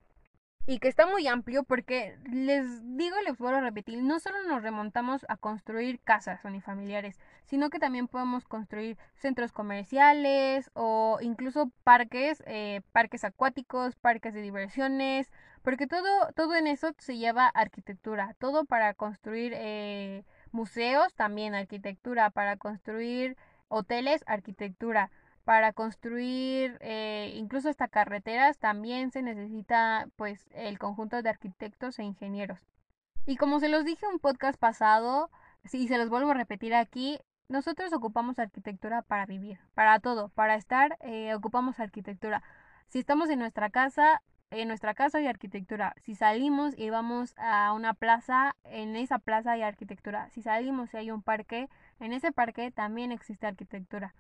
y 0.71 0.79
que 0.79 0.87
está 0.87 1.05
muy 1.05 1.27
amplio 1.27 1.65
porque 1.65 2.17
les 2.31 2.65
digo, 2.97 3.17
les 3.27 3.37
vuelvo 3.37 3.59
a 3.59 3.61
repetir, 3.61 4.01
no 4.05 4.21
solo 4.21 4.37
nos 4.45 4.63
remontamos 4.63 5.27
a 5.29 5.37
construir 5.37 5.99
casas 5.99 6.45
unifamiliares, 6.45 7.19
sino 7.45 7.71
que 7.71 7.81
también 7.81 8.07
podemos 8.07 8.47
construir 8.47 8.97
centros 9.17 9.51
comerciales 9.51 10.71
o 10.75 11.19
incluso 11.23 11.73
parques, 11.83 12.45
eh, 12.47 12.83
parques 12.93 13.25
acuáticos, 13.25 13.97
parques 13.97 14.33
de 14.33 14.43
diversiones, 14.43 15.33
porque 15.63 15.89
todo, 15.89 16.07
todo 16.37 16.55
en 16.55 16.69
eso 16.69 16.93
se 16.99 17.19
lleva 17.19 17.49
arquitectura, 17.49 18.37
todo 18.39 18.65
para 18.65 18.95
construir 18.95 19.53
eh, 19.57 20.23
museos, 20.53 21.13
también 21.15 21.57
arquitectura, 21.57 22.31
para 22.31 22.57
construir 22.59 23.37
hoteles, 23.67 24.23
arquitectura 24.29 25.11
para 25.51 25.73
construir 25.73 26.79
eh, 26.79 27.33
incluso 27.35 27.69
hasta 27.69 27.89
carreteras 27.89 28.59
también 28.59 29.11
se 29.11 29.21
necesita 29.21 30.07
pues 30.15 30.47
el 30.53 30.79
conjunto 30.79 31.23
de 31.23 31.29
arquitectos 31.29 31.99
e 31.99 32.05
ingenieros. 32.05 32.61
Y 33.27 33.35
como 33.35 33.59
se 33.59 33.69
los 33.69 33.85
dije 33.85 34.07
en 34.07 34.13
un 34.13 34.19
podcast 34.21 34.61
pasado, 34.61 35.29
y 35.73 35.89
se 35.89 35.99
los 35.99 36.09
vuelvo 36.09 36.31
a 36.31 36.35
repetir 36.35 36.73
aquí, 36.73 37.19
nosotros 37.49 37.93
ocupamos 37.93 38.39
arquitectura 38.39 39.03
para 39.03 39.27
vivir, 39.27 39.59
para 39.75 39.99
todo, 39.99 40.29
para 40.29 40.55
estar, 40.55 40.97
eh, 41.01 41.35
ocupamos 41.35 41.81
arquitectura. 41.81 42.45
Si 42.87 43.01
estamos 43.01 43.29
en 43.29 43.41
nuestra 43.41 43.71
casa, 43.71 44.23
en 44.53 44.69
nuestra 44.69 44.95
casa 44.95 45.19
hay 45.19 45.27
arquitectura. 45.27 45.97
Si 45.97 46.15
salimos 46.15 46.79
y 46.79 46.91
vamos 46.91 47.35
a 47.39 47.73
una 47.73 47.95
plaza, 47.95 48.55
en 48.63 48.95
esa 48.95 49.19
plaza 49.19 49.51
hay 49.51 49.63
arquitectura. 49.63 50.31
Si 50.31 50.43
salimos 50.43 50.95
y 50.95 50.99
hay 50.99 51.11
un 51.11 51.23
parque, 51.23 51.69
en 51.99 52.13
ese 52.13 52.31
parque 52.31 52.71
también 52.71 53.11
existe 53.11 53.49
arquitectura. 53.49 54.15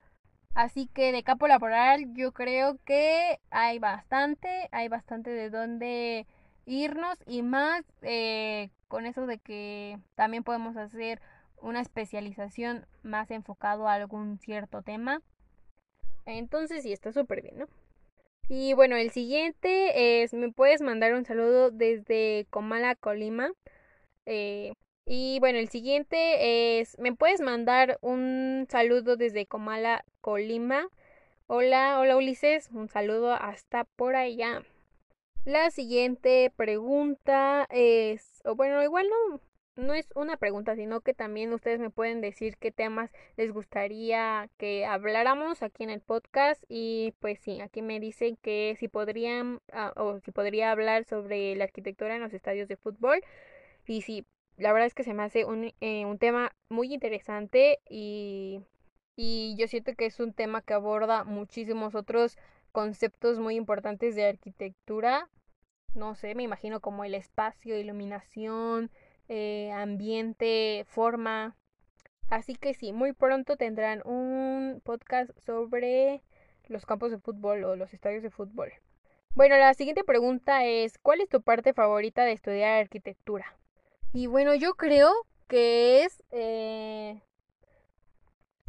Así 0.54 0.88
que 0.88 1.12
de 1.12 1.22
campo 1.22 1.46
laboral 1.46 2.12
yo 2.14 2.32
creo 2.32 2.76
que 2.84 3.38
hay 3.50 3.78
bastante, 3.78 4.68
hay 4.72 4.88
bastante 4.88 5.30
de 5.30 5.48
dónde 5.48 6.26
irnos 6.66 7.18
y 7.26 7.42
más 7.42 7.84
eh, 8.02 8.70
con 8.88 9.06
eso 9.06 9.26
de 9.26 9.38
que 9.38 9.98
también 10.16 10.44
podemos 10.44 10.76
hacer 10.76 11.20
una 11.62 11.80
especialización 11.80 12.86
más 13.02 13.30
enfocado 13.30 13.88
a 13.88 13.94
algún 13.94 14.38
cierto 14.38 14.82
tema. 14.82 15.22
Entonces 16.26 16.82
sí, 16.82 16.92
está 16.92 17.12
súper 17.12 17.42
bien, 17.42 17.58
¿no? 17.58 17.66
Y 18.48 18.72
bueno, 18.74 18.96
el 18.96 19.10
siguiente 19.10 20.22
es, 20.22 20.34
me 20.34 20.50
puedes 20.50 20.82
mandar 20.82 21.14
un 21.14 21.24
saludo 21.24 21.70
desde 21.70 22.46
Comala, 22.50 22.96
Colima. 22.96 23.52
Eh, 24.26 24.72
y 25.06 25.38
bueno, 25.40 25.58
el 25.58 25.68
siguiente 25.68 26.80
es, 26.80 26.98
¿me 26.98 27.14
puedes 27.14 27.40
mandar 27.40 27.98
un 28.00 28.66
saludo 28.70 29.16
desde 29.16 29.46
Comala, 29.46 30.04
Colima? 30.20 30.88
Hola, 31.46 31.98
hola 31.98 32.16
Ulises, 32.16 32.70
un 32.72 32.88
saludo 32.88 33.32
hasta 33.32 33.84
por 33.84 34.14
allá. 34.16 34.62
La 35.44 35.70
siguiente 35.70 36.52
pregunta 36.54 37.66
es, 37.70 38.40
o 38.44 38.54
bueno, 38.54 38.82
igual 38.82 39.08
no, 39.08 39.40
no 39.76 39.94
es 39.94 40.08
una 40.14 40.36
pregunta, 40.36 40.76
sino 40.76 41.00
que 41.00 41.14
también 41.14 41.52
ustedes 41.52 41.80
me 41.80 41.90
pueden 41.90 42.20
decir 42.20 42.56
qué 42.58 42.70
temas 42.70 43.10
les 43.36 43.52
gustaría 43.52 44.48
que 44.58 44.84
habláramos 44.84 45.62
aquí 45.62 45.82
en 45.82 45.90
el 45.90 46.00
podcast 46.00 46.62
y 46.68 47.14
pues 47.20 47.40
sí, 47.40 47.60
aquí 47.60 47.82
me 47.82 48.00
dicen 48.00 48.36
que 48.42 48.76
si 48.78 48.88
podrían 48.88 49.60
ah, 49.72 49.92
o 49.96 50.20
si 50.20 50.30
podría 50.30 50.70
hablar 50.70 51.04
sobre 51.04 51.56
la 51.56 51.64
arquitectura 51.64 52.14
en 52.14 52.22
los 52.22 52.32
estadios 52.34 52.68
de 52.68 52.76
fútbol 52.76 53.20
y 53.86 54.02
si 54.02 54.26
la 54.56 54.72
verdad 54.72 54.86
es 54.86 54.94
que 54.94 55.04
se 55.04 55.14
me 55.14 55.22
hace 55.22 55.44
un, 55.44 55.72
eh, 55.80 56.04
un 56.04 56.18
tema 56.18 56.52
muy 56.68 56.92
interesante 56.92 57.78
y, 57.88 58.60
y 59.16 59.56
yo 59.58 59.68
siento 59.68 59.94
que 59.94 60.06
es 60.06 60.20
un 60.20 60.32
tema 60.32 60.62
que 60.62 60.74
aborda 60.74 61.24
muchísimos 61.24 61.94
otros 61.94 62.36
conceptos 62.72 63.38
muy 63.38 63.56
importantes 63.56 64.14
de 64.14 64.26
arquitectura. 64.26 65.28
No 65.94 66.14
sé, 66.14 66.34
me 66.34 66.42
imagino 66.42 66.80
como 66.80 67.04
el 67.04 67.14
espacio, 67.14 67.78
iluminación, 67.78 68.90
eh, 69.28 69.72
ambiente, 69.72 70.84
forma. 70.88 71.56
Así 72.28 72.54
que 72.54 72.74
sí, 72.74 72.92
muy 72.92 73.12
pronto 73.12 73.56
tendrán 73.56 74.02
un 74.04 74.80
podcast 74.84 75.30
sobre 75.38 76.22
los 76.68 76.86
campos 76.86 77.10
de 77.10 77.18
fútbol 77.18 77.64
o 77.64 77.76
los 77.76 77.92
estadios 77.92 78.22
de 78.22 78.30
fútbol. 78.30 78.72
Bueno, 79.34 79.56
la 79.56 79.74
siguiente 79.74 80.04
pregunta 80.04 80.64
es, 80.64 80.98
¿cuál 80.98 81.20
es 81.20 81.28
tu 81.28 81.42
parte 81.42 81.72
favorita 81.72 82.24
de 82.24 82.32
estudiar 82.32 82.80
arquitectura? 82.80 83.59
Y 84.12 84.26
bueno, 84.26 84.54
yo 84.54 84.74
creo 84.74 85.12
que 85.46 86.04
es 86.04 86.22
eh, 86.32 87.22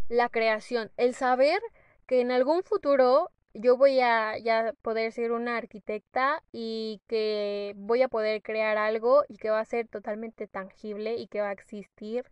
la 0.07 0.29
creación, 0.29 0.91
el 0.98 1.15
saber 1.15 1.60
que 2.05 2.21
en 2.21 2.31
algún 2.31 2.63
futuro 2.63 3.31
yo 3.53 3.75
voy 3.75 4.00
a 4.01 4.38
ya 4.38 4.74
poder 4.83 5.12
ser 5.12 5.31
una 5.31 5.57
arquitecta 5.57 6.43
y 6.51 7.01
que 7.07 7.74
voy 7.75 8.03
a 8.03 8.07
poder 8.07 8.43
crear 8.43 8.77
algo 8.77 9.24
y 9.27 9.38
que 9.38 9.50
va 9.50 9.60
a 9.60 9.65
ser 9.65 9.88
totalmente 9.88 10.48
tangible 10.48 11.15
y 11.15 11.27
que 11.27 11.41
va 11.41 11.50
a 11.50 11.53
existir 11.53 12.25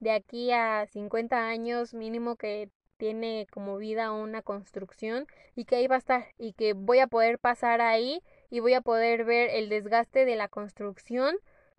de 0.00 0.10
aquí 0.10 0.50
a 0.52 0.86
50 0.86 1.48
años 1.48 1.94
mínimo 1.94 2.36
que 2.36 2.68
tiene 2.96 3.46
como 3.50 3.76
vida 3.78 4.12
una 4.12 4.42
construcción 4.42 5.26
y 5.54 5.66
que 5.66 5.76
ahí 5.76 5.86
va 5.86 5.96
a 5.96 5.98
estar 5.98 6.26
y 6.36 6.52
que 6.54 6.72
voy 6.72 6.98
a 6.98 7.06
poder 7.06 7.38
pasar 7.38 7.80
ahí 7.80 8.22
y 8.50 8.60
voy 8.60 8.74
a 8.74 8.80
poder 8.80 9.24
ver 9.24 9.50
el 9.50 9.68
desgaste 9.68 10.24
de 10.24 10.36
la 10.36 10.48
construcción 10.48 11.36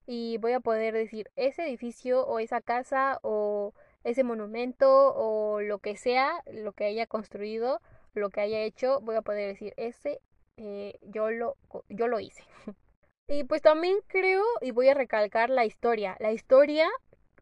y 0.08 0.38
voy 0.38 0.54
a 0.54 0.62
poder 0.62 0.94
decir 0.94 1.30
ese 1.36 1.68
edificio 1.68 2.26
o 2.26 2.40
esa 2.40 2.62
casa 2.62 3.20
o 3.22 3.74
ese 4.06 4.24
monumento 4.24 5.14
o 5.16 5.62
lo 5.62 5.80
que 5.80 5.98
sea, 5.98 6.42
lo 6.52 6.72
que 6.72 6.86
haya 6.86 7.06
construido, 7.06 7.82
lo 8.14 8.30
que 8.30 8.42
haya 8.42 8.62
hecho, 8.62 9.02
voy 9.02 9.18
a 9.18 9.22
poder 9.22 9.50
decir 9.50 9.74
ese 9.76 10.22
eh, 10.56 10.98
yo 11.02 11.30
lo 11.30 11.58
yo 11.90 12.08
lo 12.08 12.20
hice. 12.22 12.44
y 13.28 13.44
pues 13.44 13.62
también 13.62 13.98
creo 14.08 14.44
y 14.62 14.72
voy 14.72 14.88
a 14.88 14.94
recalcar 14.94 15.50
la 15.50 15.66
historia, 15.66 16.16
la 16.20 16.32
historia 16.32 16.90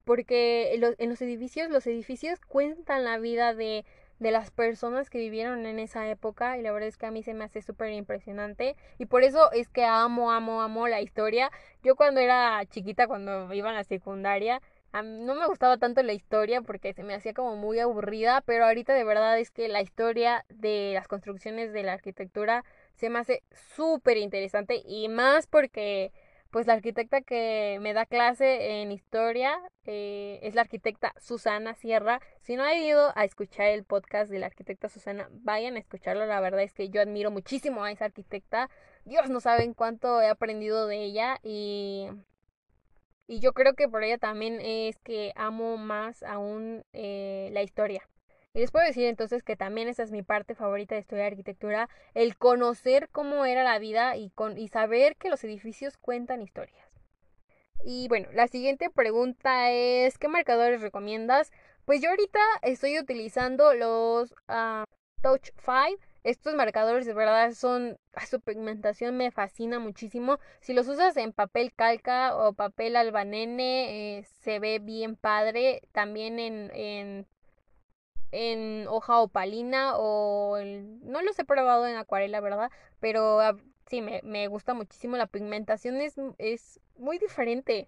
porque 0.03 0.74
en 0.98 1.10
los 1.10 1.22
edificios 1.22 1.69
los 1.69 1.86
edificios 1.88 2.39
cuentan 2.39 3.03
la 3.03 3.19
vida 3.19 3.53
de 3.53 3.86
de 4.19 4.31
las 4.31 4.51
personas 4.51 5.10
que 5.10 5.17
vivieron 5.19 5.65
en 5.65 5.79
esa 5.79 6.10
época 6.10 6.57
y 6.57 6.62
la 6.62 6.72
verdad 6.72 6.88
es 6.88 6.98
que 6.98 7.05
a 7.05 7.12
mí 7.12 7.24
se 7.24 7.34
me 7.34 7.43
hace 7.43 7.62
súper 7.62 7.91
impresionante 7.91 8.75
y 8.98 9.05
por 9.05 9.24
eso 9.24 9.51
es 9.51 9.67
que 9.69 9.86
amo, 9.86 10.31
amo, 10.31 10.62
amo 10.62 10.88
la 10.88 11.01
historia. 11.01 11.51
Yo 11.84 11.95
cuando 11.95 12.22
era 12.22 12.63
chiquita, 12.65 13.07
cuando 13.07 13.53
iba 13.53 13.69
a 13.69 13.74
la 13.74 13.84
secundaria, 13.84 14.62
no 15.03 15.36
me 15.36 15.45
gustaba 15.48 15.77
tanto 15.77 16.01
la 16.03 16.13
historia 16.13 16.62
porque 16.62 16.93
se 16.93 17.03
me 17.03 17.13
hacía 17.13 17.34
como 17.34 17.55
muy 17.57 17.79
aburrida, 17.79 18.41
pero 18.41 18.65
ahorita 18.65 18.93
de 18.93 19.03
verdad 19.03 19.38
es 19.39 19.51
que 19.51 19.67
la 19.67 19.81
historia 19.81 20.45
de 20.50 20.91
las 20.93 21.07
construcciones 21.07 21.74
de 21.74 21.84
la 21.84 21.93
arquitectura 21.93 22.63
se 22.93 23.10
me 23.10 23.19
hace 23.19 23.43
súper 23.75 24.17
interesante 24.17 24.81
y 24.86 25.10
más 25.10 25.48
porque 25.48 26.13
pues 26.55 26.67
la 26.67 26.74
arquitecta 26.74 27.19
que 27.19 27.79
me 27.81 27.91
da 27.93 28.05
clase 28.05 28.79
en 28.81 28.93
historia 28.93 29.59
eh, 29.83 30.39
es 30.41 30.55
la 30.55 30.62
arquitecta 30.62 31.13
Susana 31.19 31.74
Sierra. 31.74 32.21
Si 32.43 32.55
no 32.55 32.63
han 32.63 32.77
ido 32.77 33.12
a 33.17 33.25
escuchar 33.25 33.65
el 33.65 33.83
podcast 33.83 34.31
de 34.31 34.39
la 34.39 34.45
arquitecta 34.45 34.88
Susana, 34.88 35.27
vayan 35.33 35.75
a 35.75 35.79
escucharlo. 35.79 36.25
La 36.25 36.39
verdad 36.39 36.62
es 36.62 36.71
que 36.71 36.88
yo 36.88 37.01
admiro 37.01 37.29
muchísimo 37.29 37.83
a 37.83 37.91
esa 37.91 38.05
arquitecta. 38.05 38.69
Dios 39.03 39.29
no 39.29 39.41
saben 39.41 39.74
cuánto 39.74 40.21
he 40.21 40.29
aprendido 40.29 40.88
de 40.88 41.03
ella 41.03 41.39
y 41.43 42.07
y 43.27 43.41
yo 43.41 43.51
creo 43.51 43.74
que 43.74 43.89
por 43.89 44.05
ella 44.05 44.17
también 44.17 44.62
es 44.62 44.97
que 45.00 45.33
amo 45.35 45.75
más 45.75 46.24
aún 46.24 46.85
eh, 46.93 47.50
la 47.51 47.63
historia. 47.63 48.07
Y 48.55 48.59
les 48.59 48.71
puedo 48.71 48.85
decir 48.85 49.05
entonces 49.07 49.43
que 49.43 49.57
también 49.57 49.89
esa 49.89 50.01
es 50.01 50.12
mi 50.12 50.24
parte 50.24 50.55
favorita 50.55 50.95
de 50.95 51.01
estudiar 51.01 51.27
arquitectura, 51.27 51.89
el 52.13 52.38
conocer 52.38 53.09
cómo 53.12 53.43
era 53.43 53.65
la 53.65 53.77
vida 53.79 54.15
y, 54.15 54.29
con, 54.29 54.57
y 54.57 54.69
saber 54.69 55.17
que 55.17 55.29
los 55.29 55.43
edificios 55.43 55.97
cuentan 55.97 56.41
historias. 56.41 56.88
Y 57.83 58.07
bueno, 58.07 58.29
la 58.31 58.47
siguiente 58.47 58.89
pregunta 58.89 59.71
es, 59.71 60.17
¿qué 60.17 60.29
marcadores 60.29 60.79
recomiendas? 60.79 61.51
Pues 61.83 62.01
yo 62.01 62.09
ahorita 62.09 62.39
estoy 62.62 62.97
utilizando 62.97 63.74
los 63.74 64.31
uh, 64.47 64.85
Touch 65.21 65.50
5. 65.57 66.01
Estos 66.24 66.55
marcadores 66.55 67.05
de 67.05 67.13
verdad 67.13 67.51
son, 67.51 67.97
su 68.29 68.39
pigmentación 68.39 69.17
me 69.17 69.31
fascina 69.31 69.79
muchísimo. 69.79 70.39
Si 70.62 70.74
los 70.74 70.88
usas 70.88 71.17
en 71.17 71.33
papel 71.33 71.74
calca 71.74 72.38
o 72.38 72.53
papel 72.53 72.95
albanene, 72.95 74.19
eh, 74.19 74.24
se 74.24 74.59
ve 74.59 74.79
bien 74.79 75.17
padre. 75.17 75.81
También 75.91 76.39
en, 76.39 76.71
en 76.74 77.27
en 78.32 78.88
hoja 78.88 79.20
opalina 79.20 79.94
o 79.96 80.58
no 81.03 81.22
los 81.22 81.38
he 81.39 81.46
probado 81.46 81.88
en 81.88 81.98
acuarela, 81.98 82.41
¿verdad? 82.41 82.70
Pero 83.00 83.39
ah, 83.39 83.55
sí, 83.88 84.01
me, 84.01 84.22
me, 84.24 84.48
gusta 84.48 84.74
muchísimo 84.74 85.17
la 85.17 85.27
pigmentación, 85.27 85.98
es, 86.01 86.15
es 86.38 86.79
muy 86.98 87.17
diferente. 87.17 87.88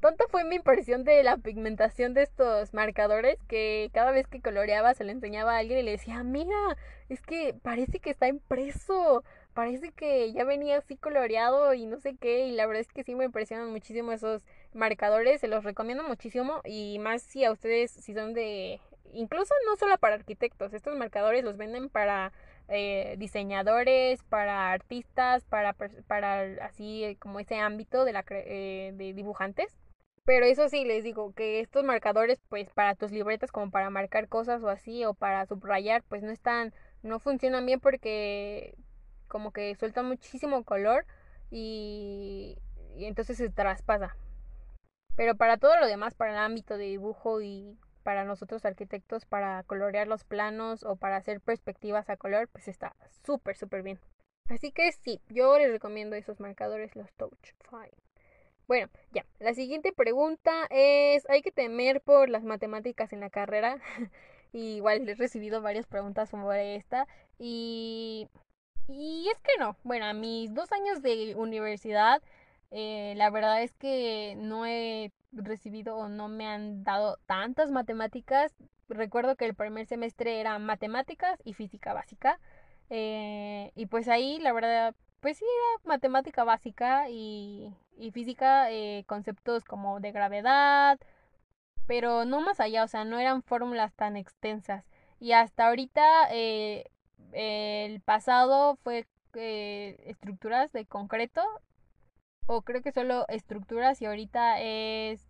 tonta 0.00 0.24
fue 0.28 0.44
mi 0.44 0.56
impresión 0.56 1.04
de 1.04 1.22
la 1.22 1.36
pigmentación 1.38 2.14
de 2.14 2.22
estos 2.22 2.72
marcadores 2.74 3.38
que 3.48 3.90
cada 3.92 4.12
vez 4.12 4.26
que 4.28 4.40
coloreaba 4.40 4.94
se 4.94 5.04
lo 5.04 5.10
enseñaba 5.10 5.54
a 5.56 5.58
alguien 5.58 5.80
y 5.80 5.82
le 5.82 5.92
decía, 5.92 6.22
mira, 6.22 6.76
es 7.08 7.20
que 7.22 7.54
parece 7.62 7.98
que 8.00 8.10
está 8.10 8.28
impreso, 8.28 9.24
parece 9.54 9.92
que 9.92 10.32
ya 10.32 10.44
venía 10.44 10.78
así 10.78 10.96
coloreado 10.96 11.74
y 11.74 11.86
no 11.86 11.98
sé 11.98 12.16
qué, 12.16 12.46
y 12.46 12.52
la 12.52 12.66
verdad 12.66 12.82
es 12.82 12.92
que 12.92 13.02
sí 13.02 13.14
me 13.14 13.24
impresionan 13.24 13.70
muchísimo 13.72 14.12
esos 14.12 14.42
marcadores, 14.74 15.40
se 15.40 15.48
los 15.48 15.64
recomiendo 15.64 16.04
muchísimo 16.04 16.60
y 16.64 16.98
más 17.00 17.22
si 17.22 17.44
a 17.44 17.50
ustedes, 17.50 17.90
si 17.90 18.14
son 18.14 18.34
de, 18.34 18.80
incluso 19.12 19.54
no 19.66 19.76
solo 19.76 19.98
para 19.98 20.16
arquitectos, 20.16 20.72
estos 20.74 20.96
marcadores 20.96 21.44
los 21.44 21.56
venden 21.56 21.88
para 21.88 22.32
eh, 22.68 23.16
diseñadores, 23.18 24.22
para 24.24 24.72
artistas, 24.72 25.44
para, 25.44 25.74
para 26.06 26.42
así 26.64 27.16
como 27.20 27.40
ese 27.40 27.56
ámbito 27.56 28.04
de, 28.04 28.12
la, 28.12 28.24
eh, 28.30 28.92
de 28.94 29.12
dibujantes. 29.14 29.76
Pero 30.24 30.44
eso 30.44 30.68
sí, 30.68 30.84
les 30.84 31.04
digo 31.04 31.32
que 31.32 31.60
estos 31.60 31.84
marcadores, 31.84 32.38
pues 32.50 32.68
para 32.70 32.94
tus 32.94 33.10
libretas, 33.10 33.50
como 33.50 33.70
para 33.70 33.88
marcar 33.88 34.28
cosas 34.28 34.62
o 34.62 34.68
así, 34.68 35.04
o 35.06 35.14
para 35.14 35.46
subrayar, 35.46 36.02
pues 36.08 36.22
no 36.22 36.30
están, 36.30 36.74
no 37.02 37.18
funcionan 37.18 37.64
bien 37.64 37.80
porque 37.80 38.74
como 39.26 39.52
que 39.52 39.74
sueltan 39.76 40.06
muchísimo 40.06 40.64
color 40.64 41.06
y, 41.50 42.58
y 42.96 43.06
entonces 43.06 43.38
se 43.38 43.48
traspasa. 43.48 44.16
Pero 45.16 45.34
para 45.36 45.56
todo 45.56 45.76
lo 45.80 45.86
demás, 45.86 46.14
para 46.14 46.32
el 46.32 46.38
ámbito 46.38 46.76
de 46.76 46.84
dibujo 46.84 47.40
y 47.40 47.78
para 48.08 48.24
nosotros 48.24 48.64
arquitectos, 48.64 49.26
para 49.26 49.62
colorear 49.64 50.08
los 50.08 50.24
planos 50.24 50.82
o 50.82 50.96
para 50.96 51.16
hacer 51.16 51.42
perspectivas 51.42 52.08
a 52.08 52.16
color, 52.16 52.48
pues 52.48 52.66
está 52.66 52.96
súper, 53.26 53.54
súper 53.54 53.82
bien. 53.82 54.00
Así 54.48 54.72
que 54.72 54.90
sí, 54.92 55.20
yo 55.28 55.58
les 55.58 55.70
recomiendo 55.70 56.16
esos 56.16 56.40
marcadores, 56.40 56.96
los 56.96 57.12
Touch 57.12 57.52
Fine. 57.68 57.92
Bueno, 58.66 58.88
ya. 59.12 59.26
La 59.40 59.52
siguiente 59.52 59.92
pregunta 59.92 60.66
es, 60.70 61.28
¿hay 61.28 61.42
que 61.42 61.52
temer 61.52 62.00
por 62.00 62.30
las 62.30 62.44
matemáticas 62.44 63.12
en 63.12 63.20
la 63.20 63.28
carrera? 63.28 63.76
igual 64.54 65.06
he 65.06 65.14
recibido 65.14 65.60
varias 65.60 65.86
preguntas 65.86 66.30
sobre 66.30 66.76
esta. 66.76 67.06
Y, 67.38 68.26
y 68.88 69.28
es 69.28 69.38
que 69.42 69.58
no. 69.58 69.76
Bueno, 69.82 70.06
a 70.06 70.14
mis 70.14 70.54
dos 70.54 70.72
años 70.72 71.02
de 71.02 71.34
universidad, 71.36 72.22
eh, 72.70 73.12
la 73.18 73.28
verdad 73.28 73.62
es 73.62 73.74
que 73.74 74.34
no 74.38 74.64
he 74.64 75.12
recibido 75.32 75.96
o 75.96 76.08
no 76.08 76.28
me 76.28 76.46
han 76.46 76.84
dado 76.84 77.18
tantas 77.26 77.70
matemáticas. 77.70 78.54
Recuerdo 78.88 79.36
que 79.36 79.46
el 79.46 79.54
primer 79.54 79.86
semestre 79.86 80.40
era 80.40 80.58
matemáticas 80.58 81.38
y 81.44 81.54
física 81.54 81.92
básica. 81.94 82.40
Eh, 82.90 83.72
y 83.74 83.86
pues 83.86 84.08
ahí, 84.08 84.38
la 84.40 84.52
verdad, 84.52 84.94
pues 85.20 85.38
sí, 85.38 85.44
era 85.44 85.88
matemática 85.94 86.44
básica 86.44 87.08
y, 87.10 87.74
y 87.96 88.10
física, 88.12 88.70
eh, 88.70 89.04
conceptos 89.06 89.64
como 89.64 90.00
de 90.00 90.12
gravedad, 90.12 90.98
pero 91.86 92.24
no 92.24 92.40
más 92.40 92.60
allá, 92.60 92.84
o 92.84 92.88
sea, 92.88 93.04
no 93.04 93.18
eran 93.18 93.42
fórmulas 93.42 93.94
tan 93.94 94.16
extensas. 94.16 94.84
Y 95.20 95.32
hasta 95.32 95.68
ahorita, 95.68 96.02
eh, 96.32 96.84
el 97.32 98.00
pasado 98.02 98.76
fue 98.84 99.06
eh, 99.34 99.96
estructuras 100.06 100.72
de 100.72 100.86
concreto, 100.86 101.42
o 102.48 102.62
creo 102.62 102.82
que 102.82 102.90
solo 102.90 103.24
estructuras, 103.28 104.02
y 104.02 104.06
ahorita 104.06 104.60
es 104.60 105.28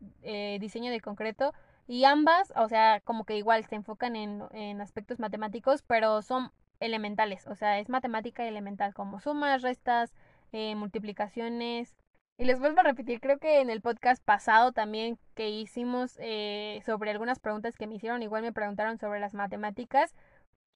diseño 0.60 0.90
de 0.90 1.00
concreto. 1.00 1.52
Y 1.86 2.04
ambas, 2.04 2.52
o 2.56 2.68
sea, 2.68 3.00
como 3.04 3.24
que 3.24 3.36
igual 3.36 3.64
se 3.64 3.74
enfocan 3.74 4.16
en, 4.16 4.42
en 4.52 4.80
aspectos 4.80 5.18
matemáticos, 5.18 5.82
pero 5.82 6.22
son 6.22 6.52
elementales, 6.80 7.46
o 7.46 7.54
sea, 7.54 7.78
es 7.78 7.88
matemática 7.88 8.46
elemental 8.46 8.94
como 8.94 9.20
sumas, 9.20 9.62
restas, 9.62 10.12
eh, 10.52 10.74
multiplicaciones. 10.74 11.94
Y 12.38 12.44
les 12.44 12.60
vuelvo 12.60 12.80
a 12.80 12.84
repetir, 12.84 13.20
creo 13.20 13.38
que 13.38 13.60
en 13.60 13.68
el 13.68 13.80
podcast 13.80 14.24
pasado 14.24 14.72
también 14.72 15.18
que 15.34 15.50
hicimos 15.50 16.16
eh, 16.20 16.80
sobre 16.86 17.10
algunas 17.10 17.40
preguntas 17.40 17.76
que 17.76 17.86
me 17.88 17.96
hicieron, 17.96 18.22
igual 18.22 18.42
me 18.42 18.52
preguntaron 18.52 18.98
sobre 18.98 19.18
las 19.20 19.34
matemáticas. 19.34 20.14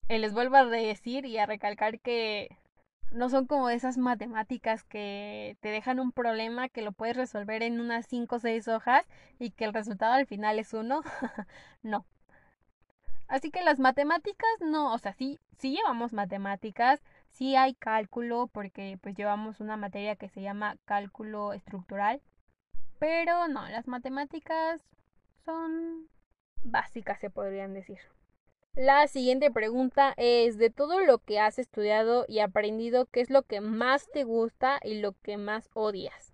Eh, 0.08 0.18
les 0.18 0.32
vuelvo 0.32 0.56
a 0.56 0.64
decir 0.64 1.24
y 1.24 1.38
a 1.38 1.46
recalcar 1.46 2.00
que 2.00 2.56
no 3.12 3.28
son 3.28 3.46
como 3.46 3.70
esas 3.70 3.98
matemáticas 3.98 4.84
que 4.84 5.56
te 5.60 5.68
dejan 5.68 6.00
un 6.00 6.12
problema 6.12 6.68
que 6.68 6.82
lo 6.82 6.92
puedes 6.92 7.16
resolver 7.16 7.62
en 7.62 7.80
unas 7.80 8.06
5 8.06 8.36
o 8.36 8.38
6 8.38 8.68
hojas 8.68 9.06
y 9.38 9.50
que 9.50 9.64
el 9.64 9.74
resultado 9.74 10.14
al 10.14 10.26
final 10.26 10.58
es 10.58 10.72
uno. 10.74 11.02
no, 11.82 12.06
Así 13.32 13.50
que 13.50 13.62
las 13.62 13.78
matemáticas 13.78 14.50
no, 14.60 14.92
o 14.92 14.98
sea, 14.98 15.14
sí, 15.14 15.40
sí 15.58 15.74
llevamos 15.74 16.12
matemáticas, 16.12 17.00
sí 17.30 17.56
hay 17.56 17.72
cálculo 17.72 18.48
porque 18.52 18.98
pues 19.00 19.14
llevamos 19.14 19.58
una 19.60 19.78
materia 19.78 20.16
que 20.16 20.28
se 20.28 20.42
llama 20.42 20.76
cálculo 20.84 21.54
estructural, 21.54 22.20
pero 22.98 23.48
no, 23.48 23.66
las 23.70 23.88
matemáticas 23.88 24.82
son 25.46 26.08
básicas 26.62 27.20
se 27.20 27.30
podrían 27.30 27.72
decir. 27.72 28.00
La 28.74 29.06
siguiente 29.06 29.50
pregunta 29.50 30.14
es, 30.16 30.56
de 30.56 30.70
todo 30.70 31.00
lo 31.00 31.18
que 31.18 31.38
has 31.38 31.58
estudiado 31.58 32.24
y 32.26 32.38
aprendido, 32.38 33.04
¿qué 33.04 33.20
es 33.20 33.28
lo 33.28 33.42
que 33.42 33.60
más 33.60 34.08
te 34.10 34.24
gusta 34.24 34.80
y 34.82 35.00
lo 35.00 35.12
que 35.12 35.36
más 35.36 35.68
odias? 35.74 36.32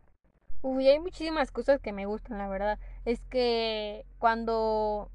Uy, 0.62 0.86
hay 0.86 1.00
muchísimas 1.00 1.50
cosas 1.50 1.80
que 1.80 1.92
me 1.92 2.06
gustan, 2.06 2.38
la 2.38 2.48
verdad. 2.48 2.78
Es 3.04 3.20
que 3.28 4.04
cuando 4.20 5.10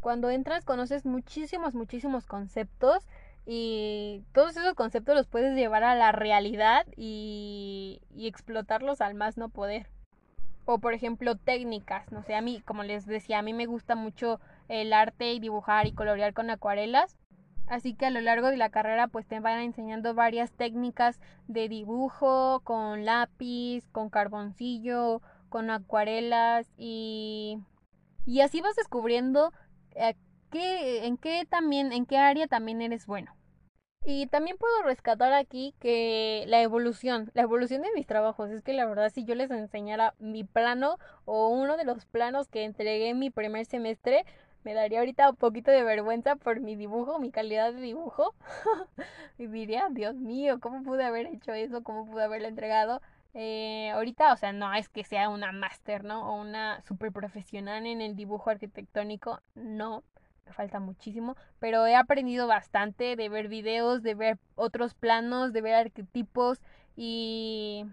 cuando 0.00 0.28
entras 0.30 0.64
conoces 0.64 1.06
muchísimos, 1.06 1.74
muchísimos 1.74 2.26
conceptos 2.26 3.06
y 3.46 4.24
todos 4.32 4.56
esos 4.56 4.74
conceptos 4.74 5.14
los 5.14 5.28
puedes 5.28 5.54
llevar 5.54 5.84
a 5.84 5.94
la 5.94 6.10
realidad 6.10 6.84
y, 6.96 8.00
y 8.16 8.26
explotarlos 8.26 9.00
al 9.00 9.14
más 9.14 9.36
no 9.36 9.50
poder. 9.50 9.86
O 10.64 10.78
por 10.78 10.94
ejemplo 10.94 11.36
técnicas, 11.36 12.10
no 12.10 12.24
sé, 12.24 12.34
a 12.34 12.40
mí, 12.40 12.60
como 12.66 12.82
les 12.82 13.06
decía, 13.06 13.38
a 13.38 13.42
mí 13.42 13.52
me 13.52 13.66
gusta 13.66 13.94
mucho 13.94 14.40
el 14.70 14.92
arte 14.92 15.32
y 15.32 15.40
dibujar 15.40 15.86
y 15.86 15.92
colorear 15.92 16.32
con 16.32 16.48
acuarelas. 16.48 17.16
Así 17.66 17.94
que 17.94 18.06
a 18.06 18.10
lo 18.10 18.20
largo 18.20 18.48
de 18.48 18.56
la 18.56 18.70
carrera 18.70 19.08
pues 19.08 19.26
te 19.26 19.38
van 19.40 19.60
enseñando 19.60 20.14
varias 20.14 20.52
técnicas 20.52 21.20
de 21.46 21.68
dibujo 21.68 22.60
con 22.64 23.04
lápiz, 23.04 23.86
con 23.92 24.10
carboncillo, 24.10 25.22
con 25.48 25.70
acuarelas 25.70 26.68
y, 26.76 27.58
y 28.26 28.40
así 28.40 28.60
vas 28.60 28.76
descubriendo 28.76 29.52
eh, 29.94 30.14
¿qué, 30.50 31.06
en 31.06 31.16
qué 31.16 31.46
también, 31.48 31.92
en 31.92 32.06
qué 32.06 32.16
área 32.18 32.46
también 32.46 32.80
eres 32.80 33.06
bueno. 33.06 33.34
Y 34.02 34.26
también 34.28 34.56
puedo 34.56 34.82
rescatar 34.82 35.32
aquí 35.34 35.74
que 35.78 36.44
la 36.46 36.62
evolución, 36.62 37.30
la 37.34 37.42
evolución 37.42 37.82
de 37.82 37.92
mis 37.94 38.06
trabajos, 38.06 38.50
es 38.50 38.62
que 38.62 38.72
la 38.72 38.86
verdad 38.86 39.10
si 39.12 39.24
yo 39.24 39.34
les 39.34 39.50
enseñara 39.50 40.14
mi 40.18 40.42
plano 40.42 40.96
o 41.26 41.48
uno 41.48 41.76
de 41.76 41.84
los 41.84 42.06
planos 42.06 42.48
que 42.48 42.64
entregué 42.64 43.10
en 43.10 43.18
mi 43.18 43.28
primer 43.28 43.66
semestre, 43.66 44.24
me 44.64 44.74
daría 44.74 45.00
ahorita 45.00 45.30
un 45.30 45.36
poquito 45.36 45.70
de 45.70 45.82
vergüenza 45.82 46.36
por 46.36 46.60
mi 46.60 46.76
dibujo, 46.76 47.18
mi 47.18 47.30
calidad 47.30 47.72
de 47.72 47.80
dibujo. 47.80 48.34
y 49.38 49.46
diría, 49.46 49.88
Dios 49.90 50.14
mío, 50.16 50.60
¿cómo 50.60 50.82
pude 50.82 51.04
haber 51.04 51.26
hecho 51.26 51.52
eso? 51.52 51.82
¿Cómo 51.82 52.06
pude 52.06 52.24
haberlo 52.24 52.48
entregado? 52.48 53.00
Eh, 53.34 53.90
ahorita, 53.94 54.32
o 54.32 54.36
sea, 54.36 54.52
no 54.52 54.72
es 54.74 54.88
que 54.88 55.04
sea 55.04 55.28
una 55.28 55.52
máster, 55.52 56.04
¿no? 56.04 56.30
O 56.30 56.40
una 56.40 56.80
super 56.82 57.12
profesional 57.12 57.86
en 57.86 58.00
el 58.00 58.16
dibujo 58.16 58.50
arquitectónico, 58.50 59.40
no, 59.54 60.02
me 60.46 60.52
falta 60.52 60.80
muchísimo, 60.80 61.36
pero 61.60 61.86
he 61.86 61.94
aprendido 61.94 62.46
bastante 62.48 63.14
de 63.16 63.28
ver 63.28 63.48
videos, 63.48 64.02
de 64.02 64.14
ver 64.14 64.38
otros 64.56 64.94
planos, 64.94 65.52
de 65.52 65.62
ver 65.62 65.74
arquetipos 65.74 66.60
y, 66.96 67.86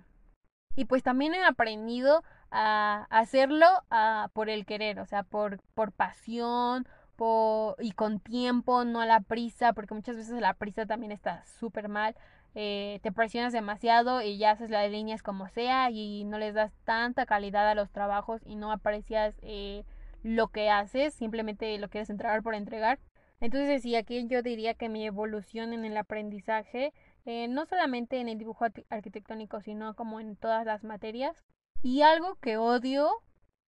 y 0.76 0.86
pues 0.86 1.04
también 1.04 1.36
he 1.36 1.44
aprendido 1.46 2.24
a 2.52 3.08
hacerlo 3.10 3.66
a, 3.90 4.30
por 4.34 4.50
el 4.50 4.66
querer, 4.66 5.00
o 5.00 5.06
sea, 5.06 5.24
por, 5.24 5.60
por 5.74 5.92
pasión, 5.92 6.88
por, 7.16 7.76
y 7.80 7.92
con 7.92 8.20
tiempo, 8.20 8.86
no 8.86 9.02
a 9.02 9.06
la 9.06 9.22
prisa, 9.22 9.74
porque 9.74 9.94
muchas 9.94 10.16
veces 10.16 10.40
la 10.40 10.54
prisa 10.54 10.86
también 10.86 11.12
está 11.12 11.44
súper 11.46 11.90
mal. 11.90 12.16
Eh, 12.56 13.00
te 13.04 13.12
presionas 13.12 13.54
demasiado 13.54 14.22
y 14.22 14.38
ya 14.38 14.52
haces 14.52 14.70
las 14.72 14.90
líneas 14.90 15.22
como 15.22 15.48
sea 15.50 15.92
y 15.92 16.24
no 16.26 16.40
les 16.40 16.56
das 16.56 16.74
tanta 16.86 17.26
calidad 17.26 17.70
a 17.70 17.76
los 17.76 17.92
trabajos 17.92 18.42
y 18.46 18.56
no 18.56 18.72
aprecias 18.72 19.36
eh, 19.44 19.84
lo 20.24 20.48
que 20.48 20.70
haces, 20.70 21.14
simplemente 21.14 21.78
lo 21.78 21.90
quieres 21.90 22.10
entregar 22.10 22.42
por 22.42 22.56
entregar. 22.56 23.00
Entonces 23.40 23.84
sí, 23.84 23.96
aquí 23.96 24.26
yo 24.28 24.42
diría 24.42 24.74
que 24.74 24.90
mi 24.90 25.06
evolución 25.06 25.74
en 25.74 25.86
el 25.86 25.96
aprendizaje, 25.98 26.94
eh, 27.26 27.48
no 27.48 27.66
solamente 27.68 28.20
en 28.20 28.30
el 28.30 28.38
dibujo 28.40 28.66
arquitectónico, 28.90 29.62
sino 29.62 29.96
como 29.96 30.20
en 30.20 30.36
todas 30.36 30.66
las 30.66 30.84
materias. 30.84 31.44
Y 31.82 32.02
algo 32.02 32.36
que 32.36 32.58
odio, 32.58 33.10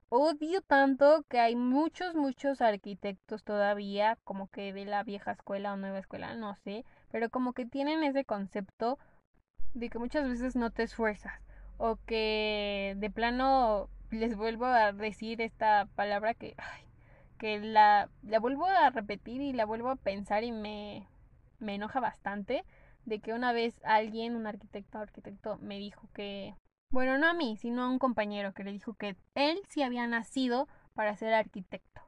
odio 0.10 0.62
tanto 0.62 1.24
que 1.30 1.39
hay 1.39 1.56
muchos, 1.56 2.15
muchos 2.15 2.62
arquitectos 2.62 3.43
todavía, 3.43 4.17
como 4.24 4.48
que 4.50 4.74
de 4.74 4.86
la 4.86 5.04
vieja 5.04 5.32
escuela 5.32 5.74
o 5.74 5.78
nueva 5.78 6.00
escuela, 6.00 6.36
no 6.36 6.56
sé, 6.56 6.86
pero 7.12 7.30
como 7.30 7.54
que 7.54 7.65
tienen 7.65 8.04
ese 8.04 8.26
concepto 8.26 8.98
de 9.74 9.89
que 9.89 10.00
muchas 10.00 10.28
veces 10.28 10.56
no 10.56 10.72
te 10.72 10.84
esfuerzas 10.84 11.34
o 11.78 11.98
que 12.06 12.95
de 12.98 13.10
plano 13.10 13.89
les 14.12 14.36
vuelvo 14.36 14.65
a 14.65 14.91
decir 14.91 15.41
esta 15.41 15.88
palabra 15.95 16.34
que 16.34 16.56
que 17.39 17.60
la, 17.60 18.10
la 18.22 18.39
vuelvo 18.39 18.65
a 18.65 18.89
repetir 18.91 19.41
y 19.41 19.54
la 19.54 19.65
vuelvo 19.65 19.89
a 19.89 19.95
pensar 19.95 20.43
y 20.43 20.52
me, 20.52 21.08
me 21.58 21.76
enoja 21.76 22.00
bastante 22.00 22.65
de 23.06 23.19
que 23.19 23.34
una 23.34 23.54
vez 23.54 23.80
alguien, 23.84 24.36
un 24.36 24.45
arquitecto 24.45 25.00
arquitecto, 25.00 25.58
me 25.58 25.80
dijo 25.80 26.10
que 26.13 26.54
Bueno, 26.91 27.17
no 27.17 27.28
a 27.28 27.34
mí, 27.34 27.56
sino 27.58 27.84
a 27.84 27.89
un 27.89 27.99
compañero 27.99 28.54
que 28.54 28.63
le 28.63 28.71
dijo 28.71 28.95
que 28.95 29.15
él 29.36 29.62
sí 29.67 29.84
había 29.84 30.08
nacido 30.08 30.67
para 30.93 31.15
ser 31.15 31.34
arquitecto. 31.34 32.02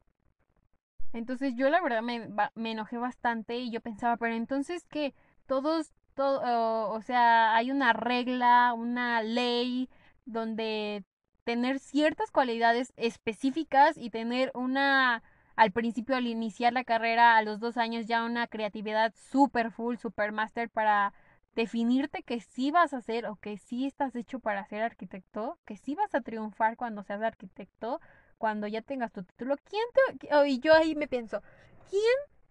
Entonces 1.12 1.54
yo 1.56 1.68
la 1.70 1.80
verdad 1.82 2.02
me, 2.02 2.28
me 2.54 2.72
enojé 2.72 2.96
bastante 2.96 3.58
y 3.58 3.70
yo 3.70 3.80
pensaba, 3.80 4.16
pero 4.16 4.34
entonces 4.34 4.86
que 4.86 5.14
todos, 5.46 5.92
todo, 6.14 6.90
o 6.90 7.02
sea, 7.02 7.54
hay 7.54 7.70
una 7.70 7.92
regla, 7.92 8.72
una 8.74 9.22
ley 9.22 9.88
donde 10.24 11.04
tener 11.44 11.78
ciertas 11.78 12.30
cualidades 12.30 12.92
específicas 12.96 13.96
y 13.98 14.10
tener 14.10 14.50
una, 14.54 15.22
al 15.56 15.72
principio 15.72 16.16
al 16.16 16.26
iniciar 16.26 16.72
la 16.72 16.84
carrera, 16.84 17.36
a 17.36 17.42
los 17.42 17.60
dos 17.60 17.76
años 17.76 18.06
ya 18.06 18.24
una 18.24 18.46
creatividad 18.46 19.12
super 19.14 19.70
full, 19.70 19.96
super 19.96 20.32
master 20.32 20.70
para 20.70 21.12
definirte 21.54 22.22
que 22.22 22.40
sí 22.40 22.70
vas 22.70 22.94
a 22.94 23.00
ser 23.02 23.26
o 23.26 23.36
que 23.36 23.58
sí 23.58 23.86
estás 23.86 24.14
hecho 24.16 24.40
para 24.40 24.64
ser 24.66 24.82
arquitecto, 24.82 25.58
que 25.66 25.76
sí 25.76 25.94
vas 25.94 26.14
a 26.14 26.20
triunfar 26.22 26.76
cuando 26.76 27.02
seas 27.02 27.22
arquitecto, 27.22 28.00
cuando 28.38 28.66
ya 28.66 28.82
tengas 28.82 29.12
tu 29.12 29.22
título. 29.24 29.56
¿Quién 29.64 29.84
te... 30.18 30.34
Oh, 30.34 30.44
y 30.44 30.58
yo 30.60 30.74
ahí 30.74 30.94
me 30.94 31.08
pienso, 31.08 31.42
¿quién, 31.90 32.02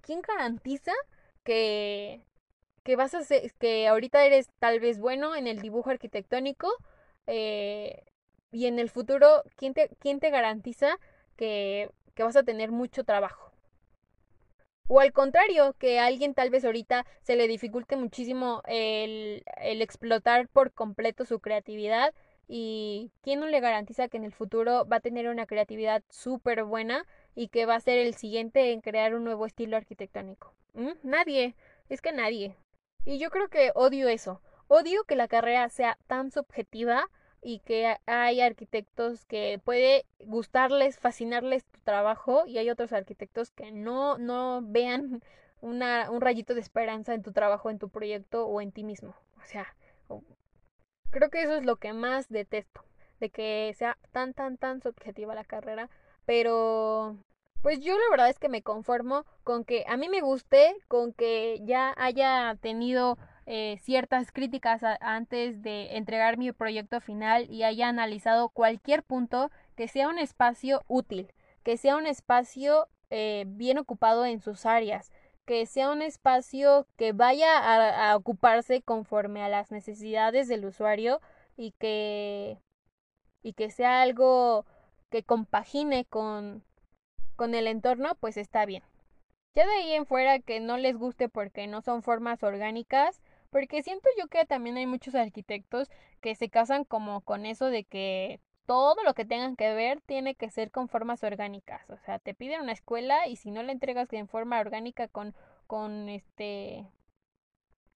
quién 0.01 0.21
garantiza 0.21 0.93
que, 1.43 2.23
que 2.83 2.95
vas 2.95 3.13
a 3.15 3.23
ser, 3.23 3.53
que 3.55 3.87
ahorita 3.87 4.23
eres 4.25 4.49
tal 4.59 4.79
vez 4.79 4.99
bueno 4.99 5.35
en 5.35 5.47
el 5.47 5.61
dibujo 5.61 5.89
arquitectónico 5.89 6.69
eh, 7.27 8.03
y 8.51 8.67
en 8.67 8.79
el 8.79 8.89
futuro, 8.89 9.43
¿quién 9.55 9.73
te, 9.73 9.89
quién 9.99 10.19
te 10.19 10.29
garantiza 10.29 10.97
que, 11.37 11.89
que 12.15 12.23
vas 12.23 12.35
a 12.35 12.43
tener 12.43 12.71
mucho 12.71 13.03
trabajo? 13.03 13.50
O 14.87 14.99
al 14.99 15.13
contrario, 15.13 15.73
que 15.79 15.99
a 15.99 16.05
alguien 16.05 16.33
tal 16.33 16.49
vez 16.49 16.65
ahorita 16.65 17.05
se 17.21 17.35
le 17.35 17.47
dificulte 17.47 17.95
muchísimo 17.95 18.61
el, 18.65 19.43
el 19.57 19.81
explotar 19.81 20.47
por 20.49 20.73
completo 20.73 21.25
su 21.25 21.39
creatividad 21.39 22.13
y 22.53 23.11
quién 23.21 23.39
no 23.39 23.47
le 23.47 23.61
garantiza 23.61 24.09
que 24.09 24.17
en 24.17 24.25
el 24.25 24.33
futuro 24.33 24.85
va 24.85 24.97
a 24.97 24.99
tener 24.99 25.29
una 25.29 25.45
creatividad 25.45 26.03
súper 26.09 26.65
buena 26.65 27.05
y 27.33 27.47
que 27.47 27.65
va 27.65 27.75
a 27.75 27.79
ser 27.79 27.97
el 27.99 28.15
siguiente 28.15 28.73
en 28.73 28.81
crear 28.81 29.15
un 29.15 29.23
nuevo 29.23 29.45
estilo 29.45 29.77
arquitectónico. 29.77 30.53
¿Mm? 30.73 30.91
Nadie, 31.03 31.55
es 31.87 32.01
que 32.01 32.11
nadie. 32.11 32.57
Y 33.05 33.19
yo 33.19 33.29
creo 33.29 33.47
que 33.47 33.71
odio 33.73 34.09
eso. 34.09 34.41
Odio 34.67 35.05
que 35.05 35.15
la 35.15 35.29
carrera 35.29 35.69
sea 35.69 35.97
tan 36.07 36.31
subjetiva 36.31 37.09
y 37.41 37.59
que 37.59 37.97
hay 38.05 38.41
arquitectos 38.41 39.25
que 39.25 39.59
puede 39.63 40.05
gustarles, 40.19 40.99
fascinarles 40.99 41.65
tu 41.65 41.79
trabajo 41.81 42.43
y 42.45 42.59
hay 42.59 42.69
otros 42.69 42.93
arquitectos 42.93 43.51
que 43.51 43.71
no, 43.71 44.17
no 44.17 44.61
vean 44.63 45.23
una, 45.61 46.09
un 46.11 46.21
rayito 46.21 46.53
de 46.53 46.61
esperanza 46.61 47.13
en 47.13 47.23
tu 47.23 47.31
trabajo, 47.31 47.69
en 47.69 47.79
tu 47.79 47.89
proyecto 47.89 48.45
o 48.45 48.61
en 48.61 48.71
ti 48.71 48.83
mismo. 48.83 49.15
O 49.41 49.45
sea, 49.45 49.75
creo 51.09 51.29
que 51.29 51.41
eso 51.41 51.55
es 51.55 51.65
lo 51.65 51.77
que 51.77 51.93
más 51.93 52.29
detesto, 52.29 52.83
de 53.19 53.29
que 53.29 53.73
sea 53.75 53.97
tan, 54.11 54.33
tan, 54.33 54.57
tan 54.57 54.81
subjetiva 54.81 55.35
la 55.35 55.43
carrera, 55.43 55.89
pero 56.25 57.17
pues 57.61 57.79
yo 57.79 57.95
la 57.95 58.09
verdad 58.09 58.29
es 58.29 58.39
que 58.39 58.49
me 58.49 58.63
conformo 58.63 59.25
con 59.43 59.65
que 59.65 59.85
a 59.87 59.97
mí 59.97 60.09
me 60.09 60.21
guste, 60.21 60.75
con 60.87 61.13
que 61.13 61.59
ya 61.63 61.93
haya 61.97 62.55
tenido 62.61 63.17
eh, 63.53 63.79
ciertas 63.81 64.31
críticas 64.31 64.81
antes 65.01 65.61
de 65.61 65.97
entregar 65.97 66.37
mi 66.37 66.53
proyecto 66.53 67.01
final 67.01 67.49
y 67.49 67.63
haya 67.63 67.89
analizado 67.89 68.47
cualquier 68.47 69.03
punto 69.03 69.51
que 69.75 69.89
sea 69.89 70.07
un 70.07 70.19
espacio 70.19 70.83
útil, 70.87 71.33
que 71.61 71.75
sea 71.75 71.97
un 71.97 72.07
espacio 72.07 72.87
eh, 73.09 73.43
bien 73.47 73.77
ocupado 73.77 74.25
en 74.25 74.39
sus 74.39 74.65
áreas, 74.65 75.11
que 75.45 75.65
sea 75.65 75.91
un 75.91 76.01
espacio 76.01 76.87
que 76.95 77.11
vaya 77.11 77.57
a, 77.57 78.11
a, 78.11 78.15
ocuparse 78.15 78.81
conforme 78.83 79.43
a 79.43 79.49
las 79.49 79.69
necesidades 79.69 80.47
del 80.47 80.63
usuario 80.63 81.19
y 81.57 81.71
que 81.71 82.57
y 83.43 83.51
que 83.51 83.69
sea 83.69 84.01
algo 84.01 84.65
que 85.09 85.23
compagine 85.23 86.05
con 86.05 86.63
con 87.35 87.53
el 87.53 87.67
entorno, 87.67 88.15
pues 88.15 88.37
está 88.37 88.65
bien. 88.65 88.83
Ya 89.55 89.65
de 89.65 89.73
ahí 89.73 89.91
en 89.91 90.05
fuera 90.05 90.39
que 90.39 90.61
no 90.61 90.77
les 90.77 90.95
guste 90.95 91.27
porque 91.27 91.67
no 91.67 91.81
son 91.81 92.01
formas 92.01 92.43
orgánicas, 92.43 93.21
porque 93.51 93.83
siento 93.83 94.09
yo 94.17 94.27
que 94.27 94.45
también 94.45 94.77
hay 94.77 94.87
muchos 94.87 95.13
arquitectos 95.15 95.89
que 96.21 96.35
se 96.35 96.49
casan 96.49 96.85
como 96.85 97.21
con 97.21 97.45
eso 97.45 97.67
de 97.67 97.83
que 97.83 98.39
todo 98.65 99.03
lo 99.03 99.13
que 99.13 99.25
tengan 99.25 99.55
que 99.55 99.73
ver 99.73 100.01
tiene 100.01 100.35
que 100.35 100.49
ser 100.49 100.71
con 100.71 100.87
formas 100.87 101.23
orgánicas. 101.23 101.89
O 101.89 101.97
sea, 101.97 102.19
te 102.19 102.33
piden 102.33 102.61
una 102.61 102.71
escuela 102.71 103.27
y 103.27 103.35
si 103.35 103.51
no 103.51 103.63
la 103.63 103.73
entregas 103.73 104.11
en 104.13 104.27
forma 104.27 104.59
orgánica 104.59 105.07
con, 105.07 105.35
con 105.67 106.09
este 106.09 106.87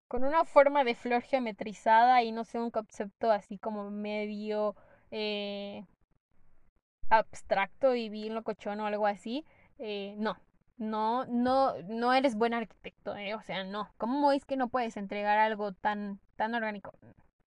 con 0.07 0.23
una 0.23 0.45
forma 0.45 0.83
de 0.83 0.95
flor 0.95 1.21
geometrizada 1.23 2.21
y 2.23 2.31
no 2.31 2.43
sé, 2.43 2.59
un 2.59 2.71
concepto 2.71 3.31
así 3.31 3.57
como 3.57 3.89
medio 3.89 4.75
eh, 5.11 5.85
abstracto 7.09 7.95
y 7.95 8.09
bien 8.09 8.35
locochón 8.35 8.79
o 8.81 8.85
algo 8.85 9.07
así, 9.07 9.45
eh, 9.79 10.15
no, 10.17 10.37
no, 10.77 11.25
no, 11.25 11.73
no 11.83 12.13
eres 12.13 12.35
buen 12.35 12.53
arquitecto, 12.53 13.15
¿eh? 13.15 13.35
O 13.35 13.41
sea, 13.41 13.63
no. 13.63 13.89
¿Cómo 13.97 14.31
es 14.31 14.45
que 14.45 14.57
no 14.57 14.67
puedes 14.67 14.97
entregar 14.97 15.37
algo 15.37 15.71
tan, 15.73 16.19
tan 16.35 16.53
orgánico? 16.53 16.91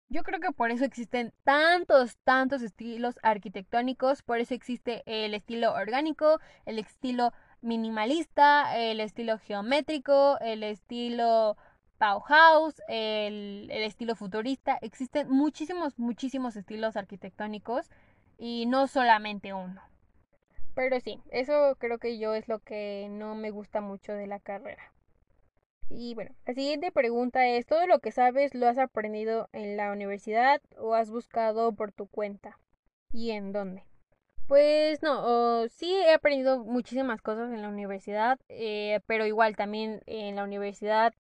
Yo 0.09 0.23
creo 0.25 0.41
que 0.41 0.53
por 0.53 0.71
eso 0.71 0.85
existen 0.85 1.33
tantos, 1.43 2.19
tantos 2.25 2.61
estilos 2.63 3.19
arquitectónicos, 3.23 4.23
por 4.23 4.41
eso 4.41 4.55
existe 4.55 5.03
el 5.07 5.35
estilo 5.35 5.73
orgánico, 5.73 6.39
el 6.67 6.79
estilo 6.79 7.33
minimalista, 7.63 8.77
el 8.77 9.01
estilo 9.01 9.39
geométrico, 9.39 10.39
el 10.41 10.65
estilo 10.65 11.57
Bauhaus, 11.99 12.83
el, 12.89 13.69
el 13.71 13.85
estilo 13.85 14.17
futurista. 14.17 14.77
Existen 14.83 15.31
muchísimos, 15.31 15.99
muchísimos 15.99 16.57
estilos 16.57 16.97
arquitectónicos 16.97 17.89
y 18.37 18.67
no 18.67 18.89
solamente 18.89 19.55
uno. 19.55 19.81
Pero 20.75 21.01
sí, 21.01 21.21
eso 21.31 21.77
creo 21.79 21.99
que 21.99 22.19
yo 22.19 22.35
es 22.35 22.49
lo 22.49 22.59
que 22.61 23.09
no 23.11 23.35
me 23.35 23.51
gusta 23.51 23.81
mucho 23.81 24.13
de 24.13 24.27
la 24.27 24.41
carrera. 24.41 24.93
Y 25.89 26.15
bueno, 26.15 26.31
la 26.47 26.55
siguiente 26.55 26.91
pregunta 26.91 27.47
es, 27.47 27.67
¿todo 27.67 27.87
lo 27.87 27.99
que 27.99 28.13
sabes 28.13 28.55
lo 28.55 28.67
has 28.67 28.79
aprendido 28.79 29.51
en 29.53 29.77
la 29.77 29.93
universidad 29.93 30.63
o 30.79 30.95
has 30.95 31.11
buscado 31.11 31.73
por 31.75 31.93
tu 31.93 32.07
cuenta? 32.07 32.59
¿Y 33.13 33.33
en 33.33 33.53
dónde? 33.53 33.85
Pues 34.49 35.03
no, 35.03 35.69
sí 35.69 35.93
he 35.93 36.13
aprendido 36.13 36.65
muchísimas 36.65 37.21
cosas 37.21 37.53
en 37.53 37.63
la 37.63 37.69
universidad, 37.69 38.39
eh, 38.49 39.01
pero 39.07 39.27
igual 39.27 39.57
también 39.57 40.01
en 40.07 40.37
la 40.37 40.45
universidad 40.45 41.15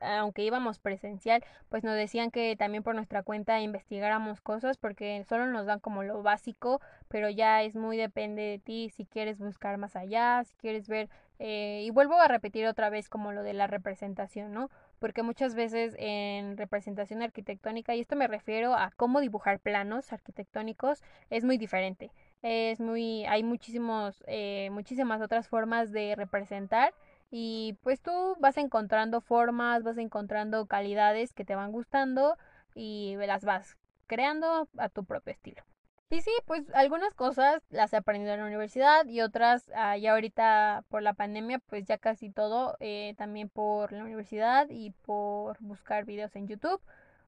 aunque 0.00 0.42
íbamos 0.42 0.78
presencial, 0.78 1.44
pues 1.68 1.84
nos 1.84 1.94
decían 1.94 2.30
que 2.30 2.56
también 2.56 2.82
por 2.82 2.94
nuestra 2.94 3.22
cuenta 3.22 3.60
investigáramos 3.60 4.40
cosas 4.40 4.76
porque 4.76 5.24
solo 5.28 5.46
nos 5.46 5.66
dan 5.66 5.80
como 5.80 6.02
lo 6.02 6.22
básico, 6.22 6.80
pero 7.08 7.28
ya 7.30 7.62
es 7.62 7.76
muy 7.76 7.96
depende 7.96 8.42
de 8.42 8.58
ti 8.58 8.90
si 8.90 9.04
quieres 9.04 9.38
buscar 9.38 9.78
más 9.78 9.96
allá, 9.96 10.42
si 10.44 10.54
quieres 10.56 10.88
ver, 10.88 11.08
eh, 11.38 11.82
y 11.84 11.90
vuelvo 11.90 12.18
a 12.18 12.28
repetir 12.28 12.66
otra 12.66 12.88
vez 12.88 13.08
como 13.08 13.32
lo 13.32 13.42
de 13.42 13.52
la 13.52 13.66
representación, 13.66 14.52
¿no? 14.52 14.70
Porque 14.98 15.22
muchas 15.22 15.54
veces 15.54 15.94
en 15.98 16.56
representación 16.56 17.22
arquitectónica, 17.22 17.94
y 17.94 18.00
esto 18.00 18.16
me 18.16 18.26
refiero 18.26 18.74
a 18.74 18.90
cómo 18.96 19.20
dibujar 19.20 19.60
planos 19.60 20.12
arquitectónicos, 20.12 21.02
es 21.28 21.44
muy 21.44 21.58
diferente. 21.58 22.10
Es 22.42 22.80
muy, 22.80 23.26
hay 23.26 23.42
muchísimos, 23.42 24.22
eh, 24.26 24.68
muchísimas 24.70 25.20
otras 25.20 25.48
formas 25.48 25.92
de 25.92 26.14
representar 26.16 26.94
y 27.30 27.78
pues 27.82 28.00
tú 28.00 28.36
vas 28.40 28.56
encontrando 28.56 29.20
formas, 29.20 29.82
vas 29.82 29.98
encontrando 29.98 30.66
calidades 30.66 31.32
que 31.32 31.44
te 31.44 31.54
van 31.54 31.72
gustando 31.72 32.36
y 32.74 33.16
las 33.16 33.44
vas 33.44 33.76
creando 34.06 34.68
a 34.78 34.88
tu 34.88 35.04
propio 35.04 35.32
estilo. 35.32 35.62
Y 36.08 36.20
sí, 36.20 36.30
pues 36.46 36.62
algunas 36.74 37.14
cosas 37.14 37.62
las 37.68 37.92
he 37.92 37.96
aprendido 37.96 38.32
en 38.32 38.40
la 38.40 38.46
universidad 38.46 39.06
y 39.06 39.22
otras 39.22 39.72
ah, 39.74 39.96
ya 39.96 40.12
ahorita 40.12 40.84
por 40.88 41.02
la 41.02 41.14
pandemia, 41.14 41.58
pues 41.58 41.84
ya 41.84 41.98
casi 41.98 42.30
todo 42.30 42.76
eh, 42.78 43.14
también 43.18 43.48
por 43.48 43.90
la 43.90 44.04
universidad 44.04 44.68
y 44.70 44.90
por 44.90 45.56
buscar 45.60 46.04
videos 46.04 46.36
en 46.36 46.46
YouTube 46.46 46.80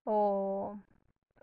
o, 0.04 0.78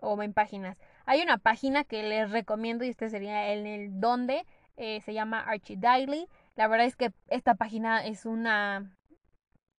o 0.00 0.22
en 0.22 0.32
páginas. 0.32 0.78
Hay 1.04 1.20
una 1.20 1.36
página 1.36 1.84
que 1.84 2.02
les 2.02 2.30
recomiendo 2.30 2.84
y 2.84 2.88
este 2.88 3.10
sería 3.10 3.48
el, 3.48 3.66
el 3.66 4.00
donde 4.00 4.46
eh, 4.78 5.02
se 5.02 5.12
llama 5.12 5.40
Archie 5.40 5.76
Daily 5.76 6.28
la 6.56 6.68
verdad 6.68 6.86
es 6.86 6.96
que 6.96 7.12
esta 7.28 7.54
página 7.54 8.04
es 8.04 8.26
una 8.26 8.96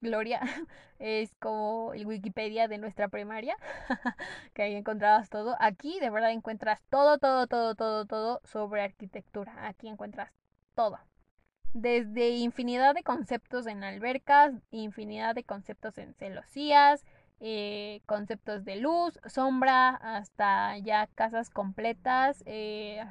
gloria. 0.01 0.41
Es 0.99 1.35
como 1.35 1.93
el 1.93 2.07
Wikipedia 2.07 2.67
de 2.67 2.79
nuestra 2.79 3.07
primaria, 3.07 3.55
que 4.55 4.63
ahí 4.63 4.73
encontrabas 4.73 5.29
todo. 5.29 5.55
Aquí 5.59 5.99
de 5.99 6.09
verdad 6.09 6.31
encuentras 6.31 6.81
todo, 6.89 7.19
todo, 7.19 7.45
todo, 7.45 7.75
todo, 7.75 8.05
todo 8.07 8.41
sobre 8.43 8.81
arquitectura. 8.81 9.67
Aquí 9.67 9.87
encuentras 9.87 10.31
todo. 10.73 10.97
Desde 11.73 12.29
infinidad 12.29 12.95
de 12.95 13.03
conceptos 13.03 13.67
en 13.67 13.83
albercas, 13.83 14.53
infinidad 14.71 15.35
de 15.35 15.43
conceptos 15.43 15.99
en 15.99 16.15
celosías, 16.15 17.05
eh, 17.39 18.01
conceptos 18.07 18.65
de 18.65 18.77
luz, 18.77 19.19
sombra, 19.27 19.89
hasta 19.89 20.79
ya 20.79 21.05
casas 21.13 21.51
completas, 21.51 22.41
eh, 22.47 23.05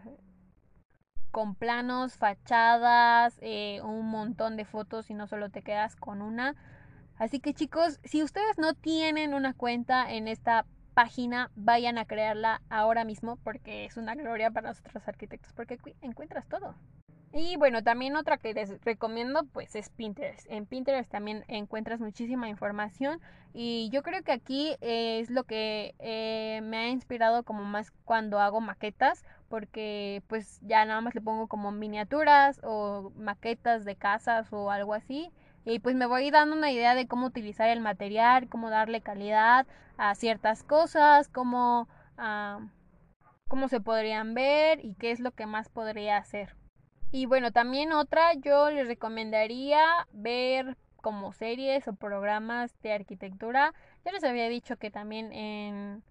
con 1.37 1.55
planos, 1.55 2.17
fachadas, 2.17 3.37
eh, 3.43 3.83
un 3.83 4.09
montón 4.09 4.57
de 4.57 4.65
fotos 4.65 5.11
y 5.11 5.13
no 5.13 5.27
solo 5.27 5.51
te 5.51 5.61
quedas 5.61 5.95
con 5.95 6.23
una. 6.23 6.55
Así 7.19 7.41
que 7.41 7.53
chicos, 7.53 8.01
si 8.05 8.23
ustedes 8.23 8.57
no 8.57 8.73
tienen 8.73 9.35
una 9.35 9.53
cuenta 9.53 10.11
en 10.11 10.29
esta 10.29 10.65
página, 10.95 11.51
vayan 11.55 11.99
a 11.99 12.07
crearla 12.07 12.63
ahora 12.71 13.05
mismo 13.05 13.37
porque 13.45 13.85
es 13.85 13.99
una 13.99 14.15
gloria 14.15 14.51
para 14.51 14.69
nosotros 14.69 15.07
arquitectos 15.07 15.53
porque 15.53 15.79
encuentras 16.01 16.49
todo. 16.49 16.75
Y 17.35 17.57
bueno, 17.59 17.83
también 17.83 18.17
otra 18.17 18.39
que 18.39 18.55
les 18.55 18.83
recomiendo 18.83 19.45
pues 19.53 19.77
es 19.77 19.91
Pinterest. 19.91 20.51
En 20.51 20.65
Pinterest 20.65 21.11
también 21.11 21.45
encuentras 21.49 22.01
muchísima 22.01 22.49
información 22.49 23.21
y 23.53 23.91
yo 23.93 24.03
creo 24.03 24.23
que 24.23 24.33
aquí 24.33 24.75
es 24.81 25.29
lo 25.29 25.45
que 25.45 25.95
eh, 25.99 26.63
me 26.63 26.79
ha 26.79 26.89
inspirado 26.89 27.43
como 27.43 27.63
más 27.65 27.91
cuando 28.07 28.41
hago 28.41 28.63
maquetas 28.63 29.23
porque 29.49 30.23
pues 30.29 30.61
ya 30.63 30.85
nada 30.85 31.01
más 31.01 31.15
le 31.15 31.21
pongo 31.21 31.47
como 31.47 31.73
miniaturas 31.73 32.61
o 32.63 33.13
maquetas 33.17 33.85
de 33.85 33.97
casas 33.97 34.53
o 34.53 34.71
algo 34.71 34.95
así 34.95 35.33
y 35.67 35.81
pues 35.81 35.97
me 35.97 36.07
voy 36.07 36.31
dando 36.31 36.57
una 36.57 36.71
idea 36.71 36.95
de 36.95 37.09
cómo 37.09 37.27
utilizar 37.27 37.69
el 37.69 37.81
material, 37.81 38.49
cómo 38.49 38.71
darle 38.71 39.01
calidad 39.01 39.67
a 39.99 40.15
ciertas 40.15 40.63
cosas, 40.63 41.29
cómo, 41.29 41.89
ah, 42.17 42.61
cómo 43.49 43.67
se 43.67 43.81
podrían 43.81 44.33
ver 44.33 44.85
y 44.85 44.95
qué 44.95 45.11
es 45.11 45.19
lo 45.19 45.33
que 45.33 45.47
más 45.47 45.69
podría 45.69 46.19
hacer. 46.19 46.55
Y 47.11 47.27
bueno, 47.27 47.51
también 47.51 47.93
otra, 47.93 48.35
yo 48.35 48.71
les 48.71 48.87
recomendaría 48.87 49.83
ver 50.13 50.77
como 50.97 51.33
series 51.33 51.89
o 51.89 51.95
programas 51.95 52.73
de 52.83 52.93
arquitectura. 52.93 53.75
Ya 54.05 54.13
les 54.13 54.23
había 54.23 54.49
dicho 54.49 54.77
que 54.77 54.93
también 54.93 55.33
en 55.33 56.05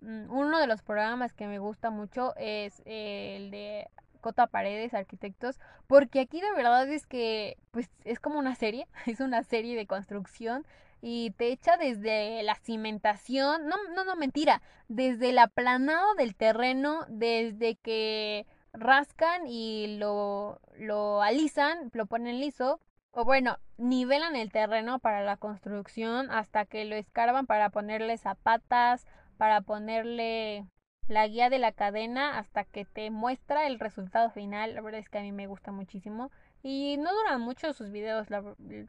uno 0.00 0.58
de 0.58 0.66
los 0.66 0.82
programas 0.82 1.32
que 1.32 1.46
me 1.46 1.58
gusta 1.58 1.90
mucho 1.90 2.34
es 2.36 2.82
el 2.84 3.50
de 3.50 3.88
Cota 4.20 4.46
Paredes, 4.46 4.94
Arquitectos, 4.94 5.58
porque 5.86 6.20
aquí 6.20 6.40
de 6.40 6.52
verdad 6.52 6.88
es 6.88 7.06
que 7.06 7.56
pues 7.70 7.90
es 8.04 8.20
como 8.20 8.38
una 8.38 8.54
serie, 8.54 8.86
es 9.06 9.20
una 9.20 9.42
serie 9.42 9.76
de 9.76 9.86
construcción 9.86 10.66
y 11.00 11.30
te 11.32 11.52
echa 11.52 11.76
desde 11.76 12.42
la 12.42 12.56
cimentación, 12.56 13.66
no, 13.66 13.76
no, 13.94 14.04
no, 14.04 14.16
mentira, 14.16 14.62
desde 14.88 15.30
el 15.30 15.38
aplanado 15.38 16.14
del 16.14 16.34
terreno, 16.34 17.04
desde 17.08 17.76
que 17.76 18.46
rascan 18.72 19.46
y 19.46 19.96
lo, 19.98 20.60
lo 20.76 21.22
alisan, 21.22 21.90
lo 21.92 22.06
ponen 22.06 22.40
liso, 22.40 22.80
o 23.12 23.24
bueno, 23.24 23.58
nivelan 23.78 24.36
el 24.36 24.50
terreno 24.50 24.98
para 24.98 25.22
la 25.22 25.36
construcción 25.36 26.30
hasta 26.30 26.66
que 26.66 26.84
lo 26.84 26.96
escarban 26.96 27.46
para 27.46 27.70
ponerle 27.70 28.18
zapatas, 28.18 29.06
para 29.38 29.62
ponerle 29.62 30.66
la 31.08 31.26
guía 31.26 31.48
de 31.48 31.58
la 31.58 31.72
cadena 31.72 32.38
hasta 32.38 32.64
que 32.64 32.84
te 32.84 33.10
muestra 33.10 33.66
el 33.66 33.80
resultado 33.80 34.30
final. 34.30 34.74
La 34.74 34.82
verdad 34.82 35.00
es 35.00 35.08
que 35.08 35.18
a 35.18 35.22
mí 35.22 35.32
me 35.32 35.46
gusta 35.46 35.72
muchísimo. 35.72 36.30
Y 36.62 36.96
no 36.98 37.14
duran 37.14 37.40
mucho 37.40 37.72
sus 37.72 37.90
videos, 37.90 38.26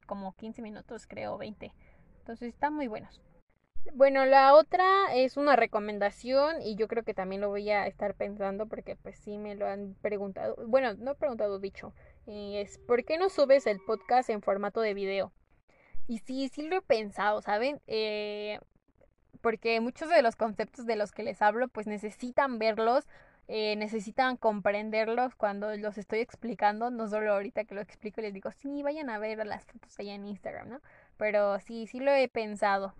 como 0.06 0.36
15 0.36 0.62
minutos 0.62 1.08
creo, 1.08 1.38
20. 1.38 1.72
Entonces 2.20 2.50
están 2.50 2.74
muy 2.74 2.88
buenos. 2.88 3.22
Bueno, 3.94 4.26
la 4.26 4.54
otra 4.56 4.86
es 5.16 5.38
una 5.38 5.56
recomendación 5.56 6.62
y 6.62 6.76
yo 6.76 6.88
creo 6.88 7.04
que 7.04 7.14
también 7.14 7.42
lo 7.42 7.50
voy 7.50 7.70
a 7.70 7.88
estar 7.88 8.14
pensando 8.16 8.68
porque 8.68 8.96
pues 8.96 9.18
sí 9.18 9.38
me 9.38 9.56
lo 9.56 9.68
han 9.68 9.96
preguntado. 10.02 10.56
Bueno, 10.68 10.94
no 10.96 11.12
he 11.12 11.16
preguntado, 11.16 11.60
dicho. 11.60 11.94
Y 12.26 12.58
es, 12.58 12.78
¿por 12.80 13.06
qué 13.06 13.18
no 13.18 13.30
subes 13.30 13.66
el 13.68 13.80
podcast 13.80 14.30
en 14.30 14.42
formato 14.42 14.82
de 14.82 14.94
video? 14.94 15.32
Y 16.08 16.20
sí, 16.20 16.50
sí 16.50 16.64
lo 16.64 16.78
he 16.78 16.82
pensado, 16.82 17.42
¿saben? 17.42 17.82
Eh, 17.88 18.60
porque 19.42 19.80
muchos 19.80 20.10
de 20.10 20.22
los 20.22 20.36
conceptos 20.36 20.86
de 20.86 20.96
los 20.96 21.12
que 21.12 21.24
les 21.24 21.42
hablo 21.42 21.68
pues 21.68 21.88
necesitan 21.88 22.60
verlos, 22.60 23.08
eh, 23.48 23.76
necesitan 23.78 24.38
comprenderlos 24.38 25.34
cuando 25.36 25.76
los 25.76 25.98
estoy 25.98 26.20
explicando, 26.20 26.92
no 26.92 27.08
solo 27.08 27.34
ahorita 27.34 27.66
que 27.66 27.74
lo 27.76 27.82
explico 27.82 28.22
y 28.22 28.26
les 28.26 28.34
digo, 28.34 28.52
sí, 28.52 28.84
vayan 28.84 29.10
a 29.10 29.18
ver 29.18 29.46
las 29.46 29.66
fotos 29.66 29.98
allá 30.00 30.14
en 30.14 30.26
Instagram, 30.26 30.70
¿no? 30.70 30.82
Pero 31.18 31.60
sí, 31.60 31.88
sí 31.88 32.00
lo 32.00 32.12
he 32.12 32.28
pensado. 32.28 32.94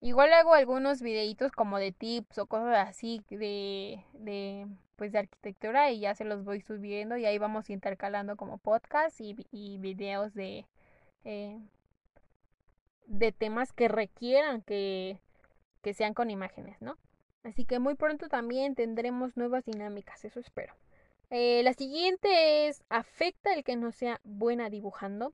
Igual 0.00 0.32
hago 0.34 0.54
algunos 0.54 1.00
videitos 1.02 1.52
como 1.52 1.78
de 1.78 1.92
tips 1.92 2.38
o 2.38 2.46
cosas 2.46 2.88
así 2.88 3.22
de, 3.30 4.04
de, 4.12 4.66
pues 4.96 5.10
de 5.12 5.20
arquitectura 5.20 5.90
y 5.90 6.00
ya 6.00 6.14
se 6.14 6.24
los 6.24 6.44
voy 6.44 6.60
subiendo 6.60 7.16
y 7.16 7.24
ahí 7.24 7.38
vamos 7.38 7.70
intercalando 7.70 8.36
como 8.36 8.58
podcast 8.58 9.18
y, 9.20 9.78
videos 9.78 10.34
de, 10.34 10.66
eh, 11.24 11.60
de 13.06 13.32
temas 13.32 13.72
que 13.72 13.88
requieran 13.88 14.62
que, 14.62 15.20
que 15.88 15.94
sean 15.94 16.12
con 16.12 16.28
imágenes, 16.28 16.76
¿no? 16.82 16.98
Así 17.44 17.64
que 17.64 17.78
muy 17.78 17.94
pronto 17.94 18.28
también 18.28 18.74
tendremos 18.74 19.38
nuevas 19.38 19.64
dinámicas, 19.64 20.22
eso 20.22 20.38
espero. 20.38 20.74
Eh, 21.30 21.62
la 21.62 21.72
siguiente 21.72 22.68
es, 22.68 22.84
¿afecta 22.90 23.54
el 23.54 23.64
que 23.64 23.74
no 23.76 23.90
sea 23.90 24.20
buena 24.22 24.68
dibujando? 24.68 25.32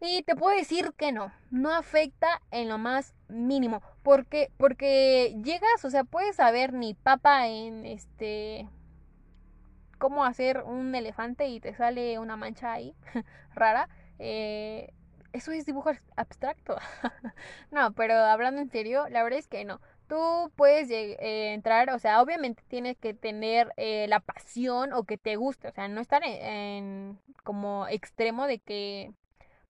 Y 0.00 0.24
te 0.24 0.34
puedo 0.34 0.56
decir 0.56 0.92
que 0.96 1.12
no, 1.12 1.32
no 1.52 1.72
afecta 1.72 2.42
en 2.50 2.68
lo 2.68 2.78
más 2.78 3.14
mínimo. 3.28 3.80
Porque, 4.02 4.50
porque 4.56 5.36
llegas, 5.44 5.84
o 5.84 5.90
sea, 5.90 6.02
puedes 6.02 6.34
saber 6.34 6.72
ni 6.72 6.94
papa 6.94 7.46
en 7.46 7.86
este 7.86 8.68
cómo 9.98 10.24
hacer 10.24 10.62
un 10.64 10.96
elefante 10.96 11.46
y 11.46 11.60
te 11.60 11.74
sale 11.74 12.18
una 12.18 12.36
mancha 12.36 12.72
ahí 12.72 12.96
rara. 13.54 13.88
Eh, 14.18 14.92
eso 15.32 15.52
es 15.52 15.66
dibujo 15.66 15.90
abstracto. 16.16 16.76
no, 17.70 17.92
pero 17.94 18.14
hablando 18.14 18.60
en 18.60 18.70
serio, 18.70 19.08
la 19.08 19.22
verdad 19.22 19.38
es 19.38 19.48
que 19.48 19.64
no. 19.64 19.80
Tú 20.08 20.50
puedes 20.56 20.90
eh, 20.90 21.52
entrar, 21.52 21.90
o 21.90 21.98
sea, 21.98 22.20
obviamente 22.20 22.62
tienes 22.68 22.96
que 22.98 23.14
tener 23.14 23.72
eh, 23.76 24.06
la 24.08 24.20
pasión 24.20 24.92
o 24.92 25.04
que 25.04 25.18
te 25.18 25.36
guste, 25.36 25.68
o 25.68 25.72
sea, 25.72 25.88
no 25.88 26.00
estar 26.00 26.22
en 26.24 27.18
como 27.44 27.86
extremo 27.88 28.46
de 28.46 28.58
que 28.58 29.12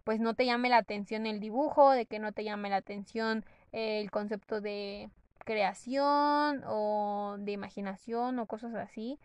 pues 0.05 0.19
no 0.21 0.35
te 0.35 0.47
llame 0.47 0.71
la 0.71 0.79
atención 0.79 1.27
el 1.27 1.41
dibujo, 1.41 1.91
de 1.93 2.07
que 2.07 2.19
no 2.19 2.33
te 2.33 2.45
llame 2.45 2.71
la 2.71 2.77
atención 2.77 3.45
el 3.73 4.11
concepto 4.11 4.61
de 4.61 5.11
creación 5.45 6.63
o 6.67 7.37
de 7.39 7.53
imaginación 7.53 8.39
o 8.39 8.47
cosas 8.47 8.75
así. 8.75 9.19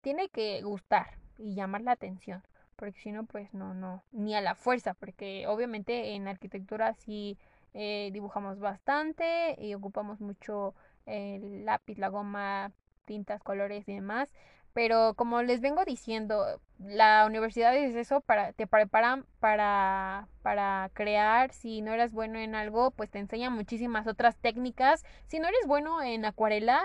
tiene 0.00 0.28
que 0.30 0.62
gustar 0.62 1.18
y 1.38 1.54
llamar 1.54 1.82
la 1.82 1.92
atención, 1.92 2.42
porque 2.82 2.98
si 2.98 3.12
no, 3.12 3.26
pues 3.26 3.54
no, 3.54 3.74
no, 3.74 4.02
ni 4.10 4.34
a 4.34 4.40
la 4.40 4.56
fuerza, 4.56 4.94
porque 4.94 5.46
obviamente 5.46 6.16
en 6.16 6.26
arquitectura 6.26 6.94
sí 6.94 7.38
eh, 7.74 8.10
dibujamos 8.12 8.58
bastante 8.58 9.54
y 9.56 9.72
ocupamos 9.74 10.20
mucho 10.20 10.74
el 11.06 11.64
lápiz, 11.64 11.96
la 11.98 12.08
goma, 12.08 12.72
tintas, 13.04 13.40
colores 13.44 13.88
y 13.88 13.94
demás. 13.94 14.34
Pero 14.72 15.14
como 15.14 15.42
les 15.42 15.60
vengo 15.60 15.84
diciendo, 15.84 16.60
la 16.80 17.24
universidad 17.24 17.72
es 17.76 17.94
eso, 17.94 18.20
para, 18.20 18.52
te 18.52 18.66
preparan 18.66 19.26
para, 19.38 20.26
para 20.42 20.90
crear. 20.92 21.52
Si 21.52 21.82
no 21.82 21.92
eres 21.92 22.10
bueno 22.10 22.40
en 22.40 22.56
algo, 22.56 22.90
pues 22.90 23.10
te 23.10 23.20
enseña 23.20 23.48
muchísimas 23.48 24.08
otras 24.08 24.36
técnicas. 24.38 25.04
Si 25.28 25.38
no 25.38 25.46
eres 25.46 25.68
bueno 25.68 26.02
en 26.02 26.24
acuarela, 26.24 26.82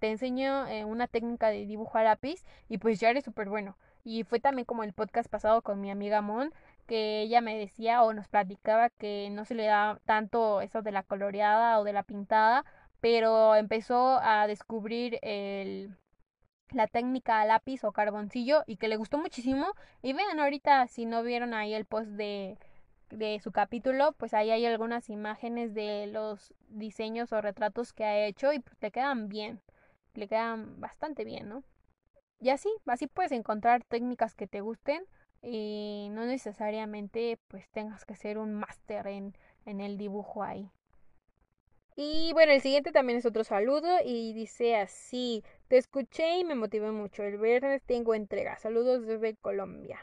te 0.00 0.10
enseño 0.10 0.66
eh, 0.66 0.84
una 0.84 1.06
técnica 1.06 1.50
de 1.50 1.66
dibujo 1.66 1.98
a 1.98 2.02
lápiz 2.02 2.44
y 2.68 2.78
pues 2.78 2.98
ya 2.98 3.10
eres 3.10 3.22
súper 3.22 3.48
bueno. 3.48 3.76
Y 4.06 4.22
fue 4.22 4.38
también 4.38 4.66
como 4.66 4.84
el 4.84 4.92
podcast 4.92 5.28
pasado 5.28 5.62
con 5.62 5.80
mi 5.80 5.90
amiga 5.90 6.22
Mon, 6.22 6.52
que 6.86 7.22
ella 7.22 7.40
me 7.40 7.58
decía 7.58 8.04
o 8.04 8.12
nos 8.12 8.28
platicaba 8.28 8.88
que 8.90 9.28
no 9.32 9.44
se 9.44 9.56
le 9.56 9.64
da 9.66 10.00
tanto 10.04 10.60
eso 10.60 10.80
de 10.82 10.92
la 10.92 11.02
coloreada 11.02 11.80
o 11.80 11.84
de 11.84 11.92
la 11.92 12.04
pintada, 12.04 12.64
pero 13.00 13.56
empezó 13.56 14.20
a 14.22 14.46
descubrir 14.46 15.18
el 15.22 15.96
la 16.70 16.86
técnica 16.86 17.44
lápiz 17.46 17.82
o 17.84 17.92
carboncillo 17.92 18.62
y 18.68 18.76
que 18.76 18.86
le 18.88 18.96
gustó 18.96 19.18
muchísimo. 19.18 19.66
Y 20.02 20.12
vean 20.12 20.38
ahorita 20.38 20.86
si 20.86 21.04
no 21.04 21.24
vieron 21.24 21.52
ahí 21.52 21.74
el 21.74 21.84
post 21.84 22.10
de, 22.10 22.58
de 23.10 23.40
su 23.40 23.50
capítulo, 23.50 24.12
pues 24.12 24.34
ahí 24.34 24.52
hay 24.52 24.66
algunas 24.66 25.10
imágenes 25.10 25.74
de 25.74 26.06
los 26.06 26.54
diseños 26.68 27.32
o 27.32 27.40
retratos 27.40 27.92
que 27.92 28.04
ha 28.04 28.26
hecho 28.26 28.52
y 28.52 28.60
pues 28.60 28.76
le 28.80 28.92
quedan 28.92 29.28
bien, 29.28 29.60
le 30.14 30.28
quedan 30.28 30.80
bastante 30.80 31.24
bien, 31.24 31.48
¿no? 31.48 31.64
Y 32.40 32.50
así, 32.50 32.68
así 32.86 33.06
puedes 33.06 33.32
encontrar 33.32 33.84
técnicas 33.84 34.34
que 34.34 34.46
te 34.46 34.60
gusten 34.60 35.04
y 35.42 36.08
no 36.12 36.26
necesariamente 36.26 37.38
pues 37.48 37.68
tengas 37.70 38.04
que 38.04 38.16
ser 38.16 38.38
un 38.38 38.54
máster 38.54 39.06
en, 39.06 39.36
en 39.64 39.80
el 39.80 39.96
dibujo 39.96 40.42
ahí. 40.42 40.70
Y 41.96 42.32
bueno, 42.34 42.52
el 42.52 42.60
siguiente 42.60 42.92
también 42.92 43.18
es 43.18 43.26
otro 43.26 43.42
saludo 43.42 43.88
y 44.04 44.34
dice 44.34 44.76
así, 44.76 45.42
te 45.68 45.78
escuché 45.78 46.38
y 46.38 46.44
me 46.44 46.54
motivé 46.54 46.90
mucho. 46.90 47.22
El 47.22 47.38
viernes 47.38 47.82
tengo 47.86 48.14
entrega. 48.14 48.58
Saludos 48.58 49.06
desde 49.06 49.34
Colombia. 49.36 49.98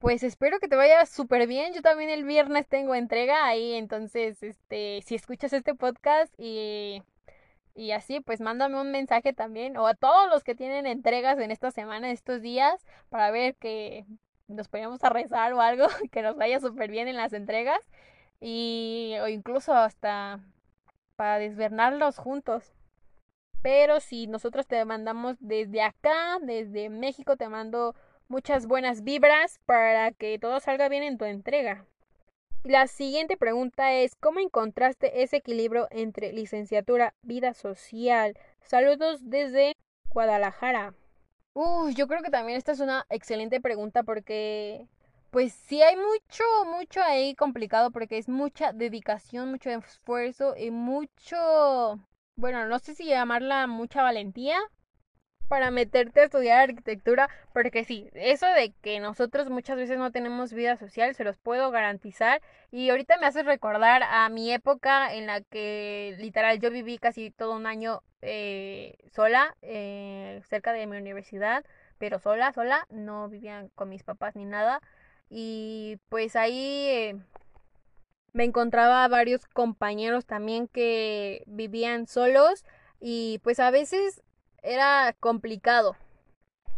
Pues 0.00 0.22
espero 0.24 0.58
que 0.58 0.68
te 0.68 0.76
vaya 0.76 1.06
súper 1.06 1.46
bien. 1.46 1.72
Yo 1.74 1.82
también 1.82 2.10
el 2.10 2.24
viernes 2.24 2.66
tengo 2.68 2.94
entrega 2.96 3.46
ahí. 3.46 3.74
Entonces, 3.74 4.42
este, 4.42 5.00
si 5.06 5.14
escuchas 5.14 5.52
este 5.52 5.74
podcast 5.76 6.32
y, 6.38 7.02
y 7.74 7.92
así, 7.92 8.20
pues 8.20 8.40
mándame 8.40 8.80
un 8.80 8.90
mensaje 8.90 9.32
también. 9.32 9.76
O 9.76 9.86
a 9.86 9.94
todos 9.94 10.28
los 10.30 10.44
que 10.44 10.54
tienen 10.54 10.86
entregas 10.86 11.38
en 11.38 11.50
esta 11.50 11.70
semana, 11.70 12.10
estos 12.10 12.42
días, 12.42 12.84
para 13.08 13.30
ver 13.30 13.56
que 13.56 14.06
nos 14.48 14.68
ponemos 14.68 15.02
a 15.04 15.10
rezar 15.10 15.52
o 15.52 15.60
algo, 15.60 15.86
que 16.12 16.22
nos 16.22 16.36
vaya 16.36 16.60
súper 16.60 16.90
bien 16.90 17.08
en 17.08 17.16
las 17.16 17.32
entregas. 17.32 17.80
Y, 18.40 19.16
o 19.22 19.28
incluso 19.28 19.74
hasta 19.74 20.40
para 21.16 21.38
desvernarlos 21.38 22.18
juntos. 22.18 22.72
Pero 23.62 24.00
si 24.00 24.28
nosotros 24.28 24.66
te 24.66 24.84
mandamos 24.84 25.36
desde 25.40 25.82
acá, 25.82 26.38
desde 26.40 26.90
México, 26.90 27.36
te 27.36 27.48
mando 27.48 27.94
muchas 28.28 28.66
buenas 28.66 29.02
vibras 29.02 29.58
para 29.66 30.12
que 30.12 30.38
todo 30.38 30.60
salga 30.60 30.88
bien 30.88 31.02
en 31.02 31.18
tu 31.18 31.24
entrega. 31.24 31.84
La 32.64 32.88
siguiente 32.88 33.36
pregunta 33.36 33.92
es, 33.92 34.16
¿cómo 34.16 34.40
encontraste 34.40 35.22
ese 35.22 35.36
equilibrio 35.36 35.86
entre 35.90 36.32
licenciatura, 36.32 37.14
vida 37.22 37.54
social? 37.54 38.36
Saludos 38.62 39.20
desde 39.30 39.74
Guadalajara. 40.10 40.94
Uh, 41.54 41.90
yo 41.90 42.08
creo 42.08 42.20
que 42.20 42.30
también 42.30 42.58
esta 42.58 42.72
es 42.72 42.80
una 42.80 43.06
excelente 43.10 43.60
pregunta 43.60 44.02
porque 44.02 44.86
pues 45.30 45.52
sí 45.52 45.82
hay 45.82 45.96
mucho, 45.96 46.44
mucho 46.66 47.00
ahí 47.00 47.34
complicado 47.36 47.90
porque 47.90 48.18
es 48.18 48.28
mucha 48.28 48.72
dedicación, 48.72 49.50
mucho 49.50 49.70
esfuerzo 49.70 50.54
y 50.56 50.70
mucho, 50.70 52.00
bueno, 52.36 52.66
no 52.66 52.78
sé 52.80 52.94
si 52.94 53.06
llamarla 53.06 53.66
mucha 53.66 54.02
valentía 54.02 54.58
para 55.48 55.70
meterte 55.70 56.20
a 56.20 56.24
estudiar 56.24 56.68
arquitectura, 56.68 57.28
porque 57.52 57.84
sí, 57.84 58.08
eso 58.14 58.46
de 58.46 58.72
que 58.82 59.00
nosotros 59.00 59.50
muchas 59.50 59.76
veces 59.76 59.98
no 59.98 60.12
tenemos 60.12 60.52
vida 60.52 60.76
social, 60.76 61.14
se 61.14 61.24
los 61.24 61.38
puedo 61.38 61.70
garantizar. 61.70 62.42
Y 62.70 62.90
ahorita 62.90 63.18
me 63.18 63.26
hace 63.26 63.42
recordar 63.42 64.02
a 64.02 64.28
mi 64.28 64.52
época 64.52 65.14
en 65.14 65.26
la 65.26 65.40
que 65.40 66.14
literal 66.18 66.60
yo 66.60 66.70
viví 66.70 66.98
casi 66.98 67.30
todo 67.30 67.56
un 67.56 67.66
año 67.66 68.02
eh, 68.22 68.96
sola, 69.12 69.56
eh, 69.62 70.42
cerca 70.48 70.72
de 70.72 70.86
mi 70.86 70.96
universidad, 70.98 71.64
pero 71.98 72.18
sola, 72.18 72.52
sola, 72.52 72.86
no 72.90 73.28
vivía 73.28 73.66
con 73.74 73.88
mis 73.88 74.02
papás 74.02 74.36
ni 74.36 74.44
nada. 74.44 74.80
Y 75.30 75.98
pues 76.08 76.36
ahí 76.36 76.86
eh, 76.88 77.16
me 78.32 78.44
encontraba 78.44 79.06
varios 79.08 79.46
compañeros 79.46 80.26
también 80.26 80.68
que 80.68 81.42
vivían 81.46 82.06
solos 82.06 82.64
y 83.00 83.40
pues 83.42 83.60
a 83.60 83.70
veces 83.70 84.22
era 84.62 85.14
complicado. 85.20 85.96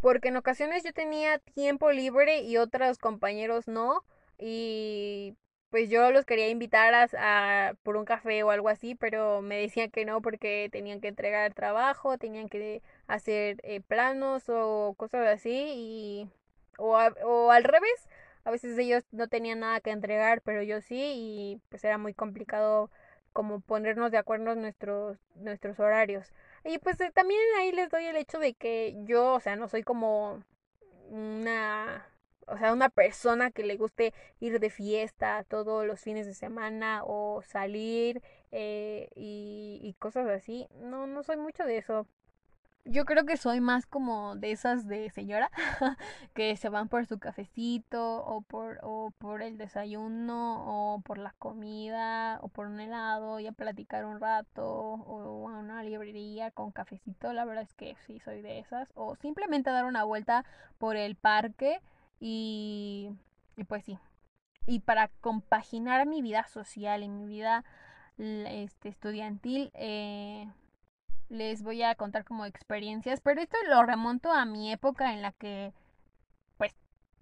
Porque 0.01 0.29
en 0.29 0.37
ocasiones 0.37 0.85
yo 0.85 0.93
tenía 0.93 1.39
tiempo 1.39 1.91
libre 1.93 2.43
y 2.43 2.57
otros 2.57 2.99
compañeros 2.99 3.69
no. 3.69 4.05
Y 4.39 5.37
pues 5.71 5.89
yo 5.91 6.11
los 6.11 6.25
quería 6.25 6.49
invitar 6.49 6.95
a, 6.95 7.75
por 7.83 7.97
un 7.97 8.05
café 8.05 8.43
o 8.43 8.51
algo 8.51 8.69
así, 8.69 8.95
pero 8.97 9.43
me 9.43 9.59
decían 9.61 9.91
que 9.91 10.05
no 10.05 10.21
porque 10.23 10.69
tenían 10.73 11.01
que 11.01 11.09
entregar 11.09 11.55
trabajo, 11.55 12.19
tenían 12.19 12.49
que 12.49 12.83
hacer 13.07 13.59
eh, 13.63 13.81
planos 13.81 14.45
o 14.49 14.95
cosas 14.97 15.27
así. 15.29 15.73
Y, 15.77 16.31
o, 16.79 16.99
o 17.25 17.51
al 17.53 17.65
revés, 17.65 18.09
a 18.45 18.51
veces 18.51 18.79
ellos 18.79 19.05
no 19.13 19.29
tenían 19.29 19.61
nada 19.61 19.81
que 19.81 19.91
entregar, 19.91 20.43
pero 20.43 20.63
yo 20.63 20.81
sí. 20.81 20.97
Y 20.99 21.61
pues 21.69 21.85
era 21.85 21.99
muy 21.99 22.15
complicado 22.15 22.91
como 23.33 23.61
ponernos 23.61 24.11
de 24.11 24.19
acuerdo 24.19 24.55
nuestros, 24.55 25.19
nuestros 25.37 25.79
horarios. 25.81 26.33
Y 26.65 26.79
pues 26.79 27.01
eh, 27.01 27.11
también 27.15 27.41
ahí 27.59 27.73
les 27.73 27.91
doy 27.91 28.05
el 28.07 28.17
hecho 28.17 28.39
de 28.39 28.55
que 28.55 28.95
yo, 29.05 29.35
o 29.35 29.41
sea, 29.41 29.57
no 29.57 29.69
soy 29.69 29.83
como 29.83 30.45
una, 31.11 32.07
o 32.47 32.59
sea, 32.59 32.73
una 32.73 32.91
persona 32.91 33.51
que 33.51 33.65
le 33.65 33.77
guste 33.77 34.15
ir 34.41 34.61
de 34.61 34.71
fiesta 34.71 35.45
todos 35.49 35.87
los 35.87 36.01
fines 36.01 36.27
de 36.27 36.35
semana 36.35 37.03
o 37.05 37.43
salir 37.43 38.23
eh, 38.53 39.09
y, 39.17 39.81
y 39.83 39.95
cosas 39.95 40.29
así. 40.29 40.69
No, 40.81 41.07
no 41.07 41.23
soy 41.23 41.37
mucho 41.37 41.65
de 41.65 41.79
eso. 41.79 42.07
Yo 42.87 43.05
creo 43.05 43.27
que 43.27 43.37
soy 43.37 43.61
más 43.61 43.87
como 43.87 44.37
de 44.37 44.53
esas 44.53 44.89
de 44.89 45.11
señora 45.11 45.51
que 46.35 46.57
se 46.57 46.71
van 46.71 46.89
por 46.89 47.07
su 47.07 47.19
cafecito 47.19 48.25
o 48.25 48.41
por, 48.41 48.79
o 48.83 49.13
por 49.19 49.43
el 49.43 49.59
desayuno 49.59 50.95
o 50.95 51.01
por 51.03 51.19
la 51.19 51.35
comida 51.39 52.39
o 52.41 52.49
por 52.49 52.67
un 52.67 52.81
helado 52.81 53.39
y 53.39 53.47
a 53.47 53.53
platicar 53.53 54.07
un 54.07 54.19
rato 54.19 54.67
o 54.67 55.49
a 55.51 55.59
una 55.59 55.83
librería 55.83 56.51
con 56.51 56.73
cafecito. 56.73 57.33
La 57.35 57.45
verdad 57.45 57.65
es 57.65 57.75
que 57.75 57.97
sí 58.07 58.19
soy 58.21 58.41
de 58.41 58.59
esas. 58.59 58.91
O 58.95 59.15
simplemente 59.17 59.71
dar 59.71 59.85
una 59.85 60.05
vuelta 60.05 60.45
por 60.79 60.97
el 60.97 61.17
parque 61.17 61.81
y, 62.19 63.11
y 63.57 63.65
pues 63.65 63.85
sí. 63.85 63.99
Y 64.67 64.81
para 64.81 65.09
compaginar 65.21 66.07
mi 66.07 66.23
vida 66.23 66.47
social 66.47 67.03
y 67.03 67.09
mi 67.09 67.27
vida 67.27 67.65
este, 68.19 68.89
estudiantil, 68.89 69.71
eh, 69.75 70.49
les 71.31 71.63
voy 71.63 71.83
a 71.83 71.95
contar 71.95 72.25
como 72.25 72.45
experiencias, 72.45 73.21
pero 73.21 73.41
esto 73.41 73.57
lo 73.69 73.83
remonto 73.85 74.33
a 74.33 74.45
mi 74.45 74.73
época 74.73 75.15
en 75.15 75.23
la 75.23 75.33
que 75.33 75.73
pues 76.59 76.75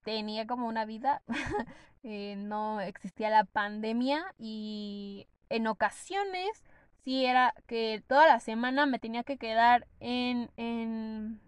tenía 0.03 0.47
como 0.47 0.67
una 0.67 0.87
vida, 0.87 1.23
eh, 2.03 2.35
no 2.37 2.81
existía 2.81 3.31
la 3.31 3.45
pandemia 3.45 4.35
y 4.39 5.29
en 5.51 5.67
ocasiones 5.67 6.65
sí 7.05 7.27
era 7.27 7.55
que 7.67 8.03
toda 8.07 8.27
la 8.27 8.41
semana 8.41 8.87
me 8.87 8.99
tenía 8.99 9.25
que 9.25 9.39
quedar 9.39 9.87
en, 10.01 10.51
en 10.57 11.41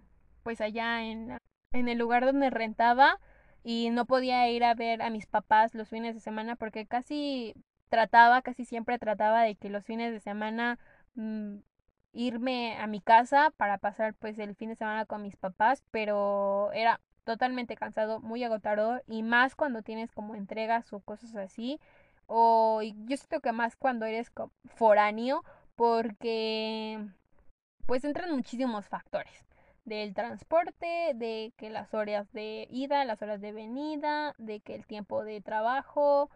pues 0.42 0.60
allá 0.60 1.02
en, 1.02 1.38
en 1.72 1.88
el 1.88 1.98
lugar 1.98 2.26
donde 2.26 2.50
rentaba 2.50 3.18
y 3.64 3.90
no 3.90 4.06
podía 4.06 4.48
ir 4.50 4.64
a 4.64 4.74
ver 4.74 5.02
a 5.02 5.10
mis 5.10 5.26
papás 5.26 5.74
los 5.74 5.88
fines 5.88 6.14
de 6.14 6.20
semana 6.20 6.56
porque 6.56 6.86
casi 6.86 7.54
trataba, 7.88 8.42
casi 8.42 8.64
siempre 8.64 8.98
trataba 8.98 9.42
de 9.42 9.56
que 9.56 9.70
los 9.70 9.84
fines 9.84 10.12
de 10.12 10.20
semana 10.20 10.78
mm, 11.14 11.58
irme 12.12 12.76
a 12.78 12.86
mi 12.86 13.00
casa 13.00 13.52
para 13.56 13.78
pasar 13.78 14.14
pues 14.14 14.38
el 14.38 14.54
fin 14.56 14.70
de 14.70 14.76
semana 14.76 15.06
con 15.06 15.22
mis 15.22 15.36
papás, 15.36 15.84
pero 15.90 16.72
era 16.72 17.00
totalmente 17.24 17.76
cansado, 17.76 18.20
muy 18.20 18.42
agotador 18.44 19.04
y 19.06 19.22
más 19.22 19.54
cuando 19.54 19.82
tienes 19.82 20.10
como 20.12 20.34
entregas 20.34 20.92
o 20.92 21.00
cosas 21.00 21.36
así 21.36 21.78
o 22.26 22.80
yo 22.82 23.16
siento 23.16 23.40
que 23.40 23.52
más 23.52 23.76
cuando 23.76 24.06
eres 24.06 24.32
foráneo 24.64 25.44
porque 25.76 27.04
pues 27.86 28.04
entran 28.04 28.30
muchísimos 28.30 28.88
factores 28.88 29.44
del 29.84 30.14
transporte, 30.14 31.12
de 31.14 31.52
que 31.56 31.70
las 31.70 31.92
horas 31.94 32.32
de 32.32 32.68
ida, 32.70 33.04
las 33.04 33.22
horas 33.22 33.40
de 33.40 33.52
venida, 33.52 34.34
de 34.38 34.60
que 34.60 34.74
el 34.74 34.86
tiempo 34.86 35.24
de 35.24 35.40
trabajo. 35.40 36.30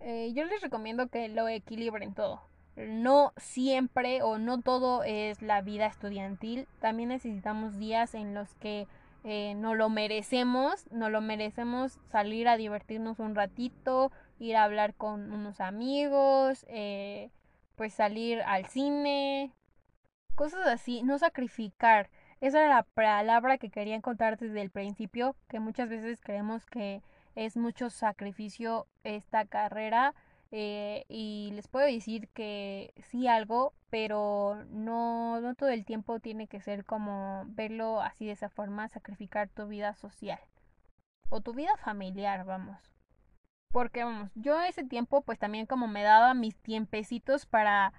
Eh, 0.00 0.32
yo 0.34 0.44
les 0.44 0.60
recomiendo 0.62 1.08
que 1.08 1.28
lo 1.28 1.48
equilibren 1.48 2.14
todo 2.14 2.42
no 2.76 3.32
siempre 3.36 4.22
o 4.22 4.38
no 4.38 4.60
todo 4.60 5.04
es 5.04 5.42
la 5.42 5.62
vida 5.62 5.86
estudiantil. 5.86 6.66
También 6.80 7.10
necesitamos 7.10 7.78
días 7.78 8.14
en 8.14 8.34
los 8.34 8.54
que 8.56 8.86
eh, 9.22 9.54
no 9.54 9.74
lo 9.74 9.88
merecemos, 9.88 10.86
no 10.90 11.08
lo 11.08 11.20
merecemos 11.20 11.98
salir 12.10 12.46
a 12.48 12.56
divertirnos 12.56 13.18
un 13.18 13.34
ratito, 13.34 14.12
ir 14.38 14.56
a 14.56 14.64
hablar 14.64 14.94
con 14.94 15.32
unos 15.32 15.60
amigos, 15.60 16.66
eh, 16.68 17.30
pues 17.76 17.94
salir 17.94 18.42
al 18.42 18.66
cine, 18.66 19.52
cosas 20.34 20.66
así, 20.66 21.02
no 21.02 21.18
sacrificar. 21.18 22.10
Esa 22.40 22.58
era 22.58 22.68
la 22.68 22.82
palabra 22.82 23.56
que 23.56 23.70
quería 23.70 24.00
contar 24.02 24.36
desde 24.36 24.60
el 24.60 24.70
principio, 24.70 25.36
que 25.48 25.60
muchas 25.60 25.88
veces 25.88 26.20
creemos 26.20 26.66
que 26.66 27.02
es 27.34 27.56
mucho 27.56 27.88
sacrificio 27.90 28.86
esta 29.02 29.46
carrera 29.46 30.14
eh, 30.56 31.04
y 31.08 31.50
les 31.54 31.66
puedo 31.66 31.84
decir 31.84 32.28
que 32.28 32.94
sí 33.10 33.26
algo, 33.26 33.74
pero 33.90 34.64
no, 34.70 35.40
no 35.40 35.56
todo 35.56 35.70
el 35.70 35.84
tiempo 35.84 36.20
tiene 36.20 36.46
que 36.46 36.60
ser 36.60 36.84
como 36.84 37.42
verlo 37.48 38.00
así 38.00 38.26
de 38.26 38.32
esa 38.32 38.48
forma, 38.50 38.88
sacrificar 38.88 39.48
tu 39.48 39.66
vida 39.66 39.96
social 39.96 40.38
o 41.28 41.40
tu 41.40 41.54
vida 41.54 41.76
familiar, 41.78 42.44
vamos. 42.44 42.78
Porque 43.72 44.04
vamos, 44.04 44.30
yo 44.36 44.60
ese 44.62 44.84
tiempo 44.84 45.22
pues 45.22 45.40
también 45.40 45.66
como 45.66 45.88
me 45.88 46.04
daba 46.04 46.34
mis 46.34 46.56
tiempecitos 46.62 47.46
para 47.46 47.92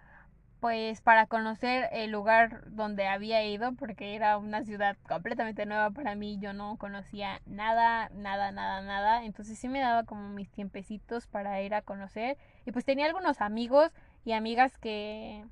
pues 0.60 1.02
para 1.02 1.28
conocer 1.28 1.90
el 1.92 2.12
lugar 2.12 2.64
donde 2.72 3.08
había 3.08 3.44
ido 3.46 3.74
porque 3.74 4.16
era 4.16 4.38
una 4.38 4.64
ciudad 4.64 4.98
completamente 5.08 5.66
nueva 5.66 5.92
para 5.92 6.16
mí, 6.16 6.38
yo 6.40 6.54
no 6.54 6.78
conocía 6.78 7.42
nada, 7.46 8.10
nada, 8.14 8.52
nada, 8.52 8.82
nada, 8.82 9.26
entonces 9.26 9.60
sí 9.60 9.68
me 9.68 9.80
daba 9.80 10.04
como 10.04 10.30
mis 10.30 10.50
tiempecitos 10.50 11.28
para 11.28 11.62
ir 11.62 11.76
a 11.76 11.82
conocer 11.82 12.38
y 12.66 12.72
pues 12.72 12.86
tenía 12.86 13.06
algunos 13.06 13.42
amigos 13.42 13.92
y 14.24 14.32
amigas 14.32 14.78
que 14.78 15.46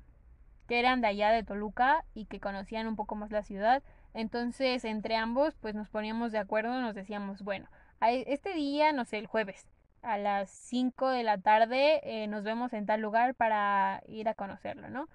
que 0.66 0.78
eran 0.78 1.02
de 1.02 1.08
allá 1.08 1.30
de 1.30 1.42
Toluca 1.42 2.04
y 2.14 2.24
que 2.24 2.40
conocían 2.40 2.86
un 2.86 2.96
poco 2.96 3.16
más 3.16 3.30
la 3.30 3.42
ciudad, 3.42 3.82
entonces 4.14 4.84
entre 4.84 5.16
ambos 5.16 5.54
pues 5.60 5.74
nos 5.74 5.90
poníamos 5.90 6.32
de 6.32 6.38
acuerdo, 6.38 6.80
nos 6.80 6.94
decíamos, 6.94 7.42
bueno, 7.42 7.68
este 8.00 8.54
día, 8.54 8.92
no 8.92 9.04
sé, 9.04 9.18
el 9.18 9.26
jueves, 9.26 9.66
a 10.04 10.18
las 10.18 10.50
5 10.50 11.08
de 11.08 11.22
la 11.22 11.38
tarde 11.38 12.00
eh, 12.04 12.26
nos 12.28 12.44
vemos 12.44 12.72
en 12.72 12.86
tal 12.86 13.00
lugar 13.00 13.34
para 13.34 14.02
ir 14.06 14.28
a 14.28 14.34
conocerlo, 14.34 14.88
¿no? 14.90 15.08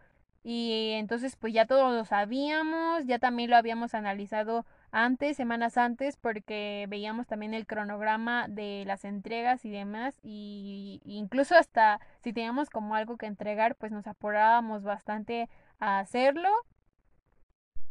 Y 0.44 0.94
entonces 0.94 1.36
pues 1.36 1.54
ya 1.54 1.66
todos 1.66 1.94
lo 1.94 2.06
sabíamos, 2.06 3.06
ya 3.06 3.20
también 3.20 3.50
lo 3.50 3.58
habíamos 3.58 3.94
analizado 3.94 4.66
antes, 4.92 5.38
semanas 5.38 5.78
antes, 5.78 6.18
porque 6.18 6.86
veíamos 6.90 7.28
también 7.28 7.54
el 7.54 7.68
cronograma 7.68 8.48
de 8.48 8.84
las 8.88 9.06
entregas 9.06 9.66
y 9.66 9.70
demás, 9.70 10.18
y 10.24 11.02
incluso 11.06 11.56
hasta 11.56 12.00
si 12.24 12.34
teníamos 12.34 12.70
como 12.70 12.96
algo 12.96 13.18
que 13.18 13.26
entregar, 13.28 13.76
pues 13.76 13.92
nos 13.92 14.08
apurábamos 14.08 14.84
bastante 14.84 15.50
a 15.80 16.00
hacerlo 16.00 16.50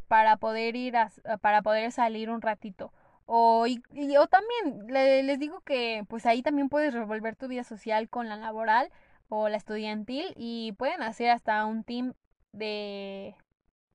para 0.09 0.39
poder 0.39 0.75
ir 0.75 0.97
a, 0.97 1.11
para 1.41 1.63
poder 1.63 1.93
salir 1.93 2.31
un 2.31 2.43
ratito. 2.43 2.93
O, 3.31 3.67
y, 3.67 3.83
o 4.17 4.27
también 4.27 4.87
les 5.27 5.39
digo 5.39 5.61
que 5.61 6.05
pues 6.09 6.25
ahí 6.27 6.43
también 6.43 6.69
puedes 6.71 6.95
revolver 6.95 7.37
tu 7.37 7.47
vida 7.49 7.63
social 7.65 8.09
con 8.09 8.29
la 8.29 8.37
laboral 8.37 8.91
o 9.29 9.49
la 9.51 9.59
estudiantil 9.59 10.33
y 10.37 10.73
pueden 10.79 11.03
hacer 11.03 11.31
hasta 11.31 11.65
un 11.67 11.85
team 11.85 12.15
de, 12.53 13.35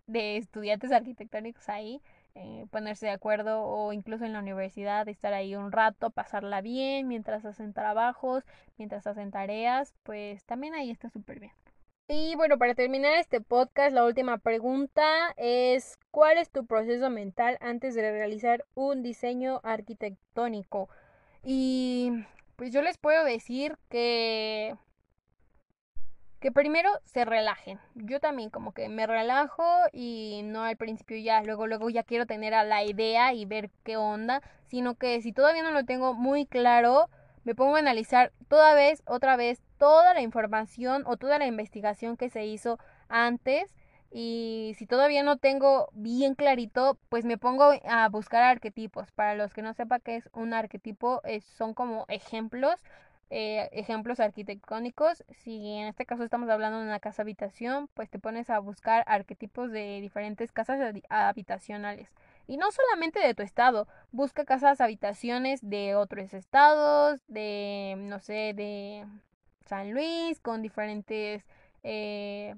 de 0.07 0.38
estudiantes 0.38 0.91
arquitectónicos 0.91 1.67
ahí 1.69 2.01
eh, 2.36 2.65
ponerse 2.71 3.07
de 3.07 3.11
acuerdo 3.11 3.63
o 3.63 3.93
incluso 3.93 4.25
en 4.25 4.34
la 4.34 4.39
universidad 4.39 5.07
estar 5.07 5.34
ahí 5.34 5.55
un 5.55 5.71
rato, 5.71 6.09
pasarla 6.11 6.61
bien 6.61 7.07
mientras 7.07 7.45
hacen 7.45 7.73
trabajos, 7.73 8.43
mientras 8.77 9.07
hacen 9.07 9.31
tareas, 9.31 9.93
pues 10.03 10.43
también 10.45 10.73
ahí 10.73 10.91
está 10.91 11.09
súper 11.09 11.39
bien. 11.39 11.53
Y 12.08 12.36
bueno, 12.36 12.58
para 12.58 12.76
terminar 12.76 13.14
este 13.14 13.39
podcast, 13.39 13.93
la 13.93 14.04
última 14.04 14.38
pregunta 14.38 15.34
es, 15.38 15.97
¿cuál 16.12 16.38
es 16.38 16.49
tu 16.49 16.66
proceso 16.66 17.10
mental 17.10 17.58
antes 17.62 17.95
de 17.95 18.01
realizar 18.12 18.66
un 18.76 19.04
diseño 19.04 19.62
arquitectónico? 19.64 20.89
Y 21.43 22.12
pues 22.58 22.72
yo 22.72 22.82
les 22.82 22.97
puedo 22.97 23.24
decir 23.24 23.78
que 23.89 24.76
que 26.41 26.51
primero 26.51 26.89
se 27.06 27.24
relajen. 27.24 27.80
Yo 27.95 28.20
también 28.20 28.49
como 28.49 28.74
que 28.74 28.89
me 28.89 29.08
relajo 29.08 29.64
y 29.93 30.41
no 30.43 30.64
al 30.64 30.76
principio 30.76 31.16
ya, 31.18 31.41
luego 31.41 31.68
luego 31.68 31.89
ya 31.89 32.04
quiero 32.04 32.26
tener 32.26 32.54
a 32.54 32.66
la 32.66 32.84
idea 32.84 33.34
y 33.34 33.45
ver 33.45 33.70
qué 33.86 33.95
onda, 33.95 34.41
sino 34.68 34.95
que 34.95 35.22
si 35.22 35.32
todavía 35.32 35.64
no 35.64 35.72
lo 35.72 35.86
tengo 35.86 36.14
muy 36.14 36.45
claro, 36.45 37.10
me 37.43 37.55
pongo 37.55 37.75
a 37.75 37.79
analizar 37.79 38.31
toda 38.47 38.73
vez, 38.75 39.03
otra 39.05 39.35
vez, 39.35 39.61
toda 39.77 40.13
la 40.13 40.21
información 40.21 41.03
o 41.05 41.17
toda 41.17 41.39
la 41.39 41.47
investigación 41.47 42.17
que 42.17 42.29
se 42.29 42.45
hizo 42.45 42.79
antes 43.09 43.73
y 44.11 44.75
si 44.77 44.85
todavía 44.85 45.23
no 45.23 45.37
tengo 45.37 45.89
bien 45.93 46.35
clarito, 46.35 46.99
pues 47.09 47.25
me 47.25 47.39
pongo 47.39 47.71
a 47.89 48.09
buscar 48.09 48.43
arquetipos. 48.43 49.11
Para 49.11 49.33
los 49.33 49.53
que 49.53 49.63
no 49.63 49.73
sepan 49.73 50.01
qué 50.03 50.17
es 50.17 50.29
un 50.33 50.53
arquetipo, 50.53 51.21
son 51.57 51.73
como 51.73 52.05
ejemplos 52.09 52.79
eh, 53.35 53.69
ejemplos 53.71 54.19
arquitectónicos. 54.19 55.23
Si 55.43 55.73
en 55.77 55.87
este 55.87 56.05
caso 56.05 56.23
estamos 56.23 56.49
hablando 56.49 56.77
de 56.77 56.85
una 56.85 56.99
casa 56.99 57.23
habitación, 57.23 57.89
pues 57.95 58.07
te 58.11 58.19
pones 58.19 58.51
a 58.51 58.59
buscar 58.59 59.03
arquetipos 59.07 59.71
de 59.71 60.01
diferentes 60.01 60.51
casas 60.51 60.79
habitacionales. 61.09 62.09
Y 62.47 62.57
no 62.57 62.71
solamente 62.71 63.19
de 63.19 63.33
tu 63.33 63.43
estado, 63.43 63.87
busca 64.11 64.45
casas 64.45 64.81
habitaciones 64.81 65.59
de 65.61 65.95
otros 65.95 66.33
estados, 66.33 67.21
de, 67.27 67.95
no 67.97 68.19
sé, 68.19 68.53
de 68.53 69.05
San 69.65 69.91
Luis, 69.93 70.39
con 70.41 70.61
diferentes 70.61 71.45
eh, 71.83 72.55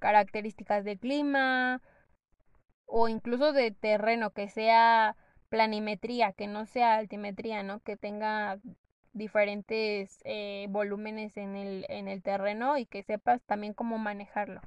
características 0.00 0.84
de 0.84 0.98
clima, 0.98 1.80
o 2.86 3.08
incluso 3.08 3.52
de 3.52 3.70
terreno, 3.70 4.30
que 4.30 4.48
sea 4.48 5.16
planimetría, 5.48 6.32
que 6.32 6.46
no 6.46 6.66
sea 6.66 6.96
altimetría, 6.96 7.62
¿no? 7.62 7.80
Que 7.80 7.96
tenga 7.96 8.58
diferentes 9.12 10.20
eh, 10.24 10.66
volúmenes 10.70 11.36
en 11.36 11.56
el, 11.56 11.86
en 11.88 12.08
el 12.08 12.22
terreno 12.22 12.76
y 12.78 12.86
que 12.86 13.02
sepas 13.02 13.42
también 13.42 13.74
cómo 13.74 13.98
manejarlo. 13.98 14.60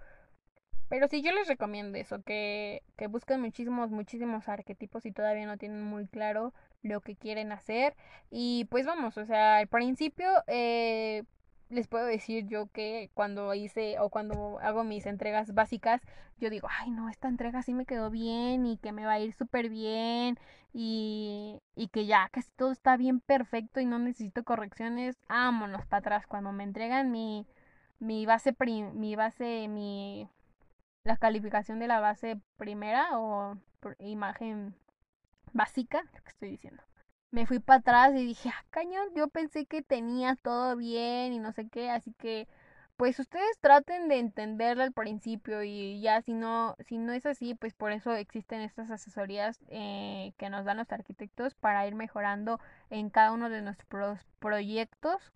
Pero 0.91 1.07
sí, 1.07 1.21
yo 1.21 1.31
les 1.31 1.47
recomiendo 1.47 1.97
eso, 1.97 2.21
que, 2.21 2.83
que 2.97 3.07
busquen 3.07 3.39
muchísimos, 3.39 3.91
muchísimos 3.91 4.49
arquetipos 4.49 5.05
y 5.05 5.13
todavía 5.13 5.45
no 5.45 5.57
tienen 5.57 5.81
muy 5.83 6.05
claro 6.05 6.53
lo 6.83 6.99
que 6.99 7.15
quieren 7.15 7.53
hacer. 7.53 7.95
Y 8.29 8.65
pues 8.65 8.85
vamos, 8.85 9.17
o 9.17 9.25
sea, 9.25 9.59
al 9.59 9.67
principio 9.67 10.27
eh, 10.47 11.23
les 11.69 11.87
puedo 11.87 12.05
decir 12.05 12.45
yo 12.47 12.67
que 12.73 13.09
cuando 13.13 13.53
hice 13.53 13.99
o 13.99 14.09
cuando 14.09 14.59
hago 14.59 14.83
mis 14.83 15.05
entregas 15.05 15.53
básicas, 15.53 16.01
yo 16.39 16.49
digo, 16.49 16.67
ay 16.69 16.91
no, 16.91 17.07
esta 17.07 17.29
entrega 17.29 17.63
sí 17.63 17.73
me 17.73 17.85
quedó 17.85 18.09
bien 18.09 18.65
y 18.65 18.75
que 18.77 18.91
me 18.91 19.05
va 19.05 19.13
a 19.13 19.19
ir 19.21 19.31
súper 19.33 19.69
bien 19.69 20.37
y, 20.73 21.61
y 21.73 21.87
que 21.87 22.05
ya 22.05 22.27
casi 22.33 22.51
todo 22.57 22.73
está 22.73 22.97
bien 22.97 23.21
perfecto 23.21 23.79
y 23.79 23.85
no 23.85 23.97
necesito 23.97 24.43
correcciones, 24.43 25.15
vámonos 25.29 25.85
para 25.85 25.99
atrás. 25.99 26.27
Cuando 26.27 26.51
me 26.51 26.65
entregan 26.65 27.11
mi, 27.11 27.47
mi 27.99 28.25
base, 28.25 28.53
mi 28.93 29.15
base, 29.15 29.67
mi, 29.69 30.27
la 31.03 31.17
calificación 31.17 31.79
de 31.79 31.87
la 31.87 31.99
base 31.99 32.39
primera 32.57 33.17
o 33.19 33.57
imagen 33.99 34.75
básica, 35.53 36.03
lo 36.13 36.23
que 36.23 36.29
estoy 36.29 36.49
diciendo. 36.51 36.83
Me 37.31 37.45
fui 37.45 37.59
para 37.59 37.79
atrás 37.79 38.13
y 38.13 38.25
dije, 38.25 38.49
ah, 38.49 38.65
cañón, 38.69 39.07
yo 39.15 39.29
pensé 39.29 39.65
que 39.65 39.81
tenía 39.81 40.35
todo 40.35 40.75
bien 40.75 41.33
y 41.33 41.39
no 41.39 41.53
sé 41.53 41.67
qué, 41.69 41.89
así 41.89 42.13
que 42.13 42.47
pues 42.97 43.17
ustedes 43.19 43.57
traten 43.61 44.09
de 44.09 44.19
entenderlo 44.19 44.83
al 44.83 44.91
principio 44.91 45.63
y 45.63 46.01
ya 46.01 46.21
si 46.21 46.33
no, 46.33 46.75
si 46.85 46.99
no 46.99 47.13
es 47.13 47.25
así, 47.25 47.55
pues 47.55 47.73
por 47.73 47.91
eso 47.91 48.13
existen 48.13 48.61
estas 48.61 48.91
asesorías 48.91 49.59
eh, 49.69 50.33
que 50.37 50.51
nos 50.51 50.65
dan 50.65 50.77
los 50.77 50.91
arquitectos 50.91 51.55
para 51.55 51.87
ir 51.87 51.95
mejorando 51.95 52.59
en 52.91 53.09
cada 53.09 53.31
uno 53.31 53.49
de 53.49 53.63
nuestros 53.63 54.19
proyectos 54.39 55.31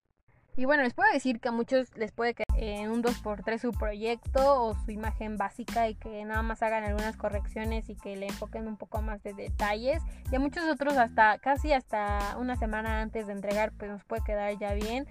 y 0.57 0.65
bueno, 0.65 0.83
les 0.83 0.93
puedo 0.93 1.11
decir 1.11 1.39
que 1.39 1.49
a 1.49 1.51
muchos 1.51 1.95
les 1.97 2.11
puede 2.11 2.33
que 2.33 2.43
en 2.55 2.89
un 2.89 3.03
2x3 3.03 3.59
su 3.59 3.71
proyecto 3.71 4.63
o 4.63 4.75
su 4.85 4.91
imagen 4.91 5.37
básica 5.37 5.89
y 5.89 5.95
que 5.95 6.23
nada 6.23 6.41
más 6.43 6.63
hagan 6.63 6.85
algunas 6.85 7.17
correcciones 7.17 7.89
y 7.89 7.95
que 7.95 8.15
le 8.15 8.27
enfoquen 8.27 8.67
un 8.67 8.77
poco 8.77 9.01
más 9.01 9.21
de 9.23 9.33
detalles. 9.33 10.01
Y 10.31 10.35
a 10.35 10.39
muchos 10.39 10.63
otros 10.69 10.97
hasta 10.97 11.39
casi 11.39 11.73
hasta 11.73 12.37
una 12.39 12.55
semana 12.55 13.01
antes 13.01 13.27
de 13.27 13.33
entregar 13.33 13.73
pues 13.77 13.91
nos 13.91 14.03
puede 14.05 14.23
quedar 14.23 14.57
ya 14.57 14.73
bien. 14.73 15.05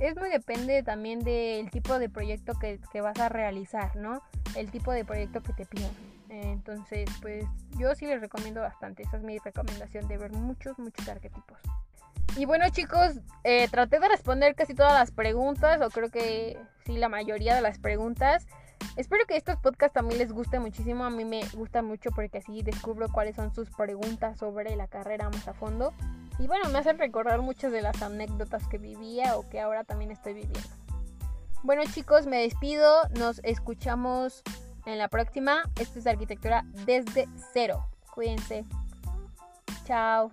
Es 0.00 0.16
muy 0.16 0.30
depende 0.30 0.82
también 0.82 1.20
del 1.20 1.70
tipo 1.70 1.98
de 1.98 2.08
proyecto 2.08 2.54
que, 2.58 2.80
que 2.92 3.00
vas 3.00 3.18
a 3.20 3.28
realizar, 3.28 3.94
¿no? 3.96 4.22
El 4.56 4.70
tipo 4.70 4.92
de 4.92 5.04
proyecto 5.04 5.42
que 5.42 5.52
te 5.52 5.66
piden. 5.66 5.90
Entonces, 6.28 7.08
pues 7.22 7.44
yo 7.78 7.94
sí 7.94 8.06
les 8.06 8.20
recomiendo 8.20 8.60
bastante. 8.60 9.02
Esa 9.02 9.16
es 9.16 9.22
mi 9.22 9.38
recomendación 9.38 10.06
de 10.08 10.18
ver 10.18 10.32
muchos, 10.32 10.78
muchos 10.78 11.08
arquetipos. 11.08 11.58
Y 12.36 12.44
bueno 12.44 12.68
chicos, 12.70 13.20
eh, 13.44 13.68
traté 13.68 13.98
de 13.98 14.08
responder 14.08 14.54
casi 14.54 14.74
todas 14.74 14.92
las 14.92 15.10
preguntas, 15.10 15.80
o 15.80 15.90
creo 15.90 16.10
que 16.10 16.58
sí, 16.84 16.96
la 16.96 17.08
mayoría 17.08 17.54
de 17.54 17.60
las 17.60 17.78
preguntas. 17.78 18.46
Espero 18.96 19.26
que 19.26 19.36
estos 19.36 19.56
podcasts 19.56 19.94
también 19.94 20.18
les 20.18 20.32
guste 20.32 20.58
muchísimo, 20.60 21.04
a 21.04 21.10
mí 21.10 21.24
me 21.24 21.44
gusta 21.54 21.82
mucho 21.82 22.10
porque 22.10 22.38
así 22.38 22.62
descubro 22.62 23.08
cuáles 23.08 23.36
son 23.36 23.54
sus 23.54 23.70
preguntas 23.70 24.38
sobre 24.38 24.76
la 24.76 24.86
carrera 24.86 25.28
más 25.30 25.46
a 25.48 25.54
fondo. 25.54 25.92
Y 26.38 26.46
bueno, 26.46 26.68
me 26.70 26.78
hacen 26.78 26.98
recordar 26.98 27.42
muchas 27.42 27.72
de 27.72 27.82
las 27.82 28.00
anécdotas 28.02 28.66
que 28.68 28.78
vivía 28.78 29.36
o 29.36 29.48
que 29.48 29.60
ahora 29.60 29.84
también 29.84 30.10
estoy 30.10 30.34
viviendo. 30.34 30.60
Bueno 31.64 31.82
chicos, 31.92 32.26
me 32.26 32.42
despido, 32.42 32.92
nos 33.18 33.40
escuchamos 33.42 34.42
en 34.86 34.98
la 34.98 35.08
próxima. 35.08 35.64
Esto 35.80 35.98
es 35.98 36.06
Arquitectura 36.06 36.64
desde 36.86 37.28
cero. 37.52 37.84
Cuídense. 38.14 38.64
Chao. 39.84 40.30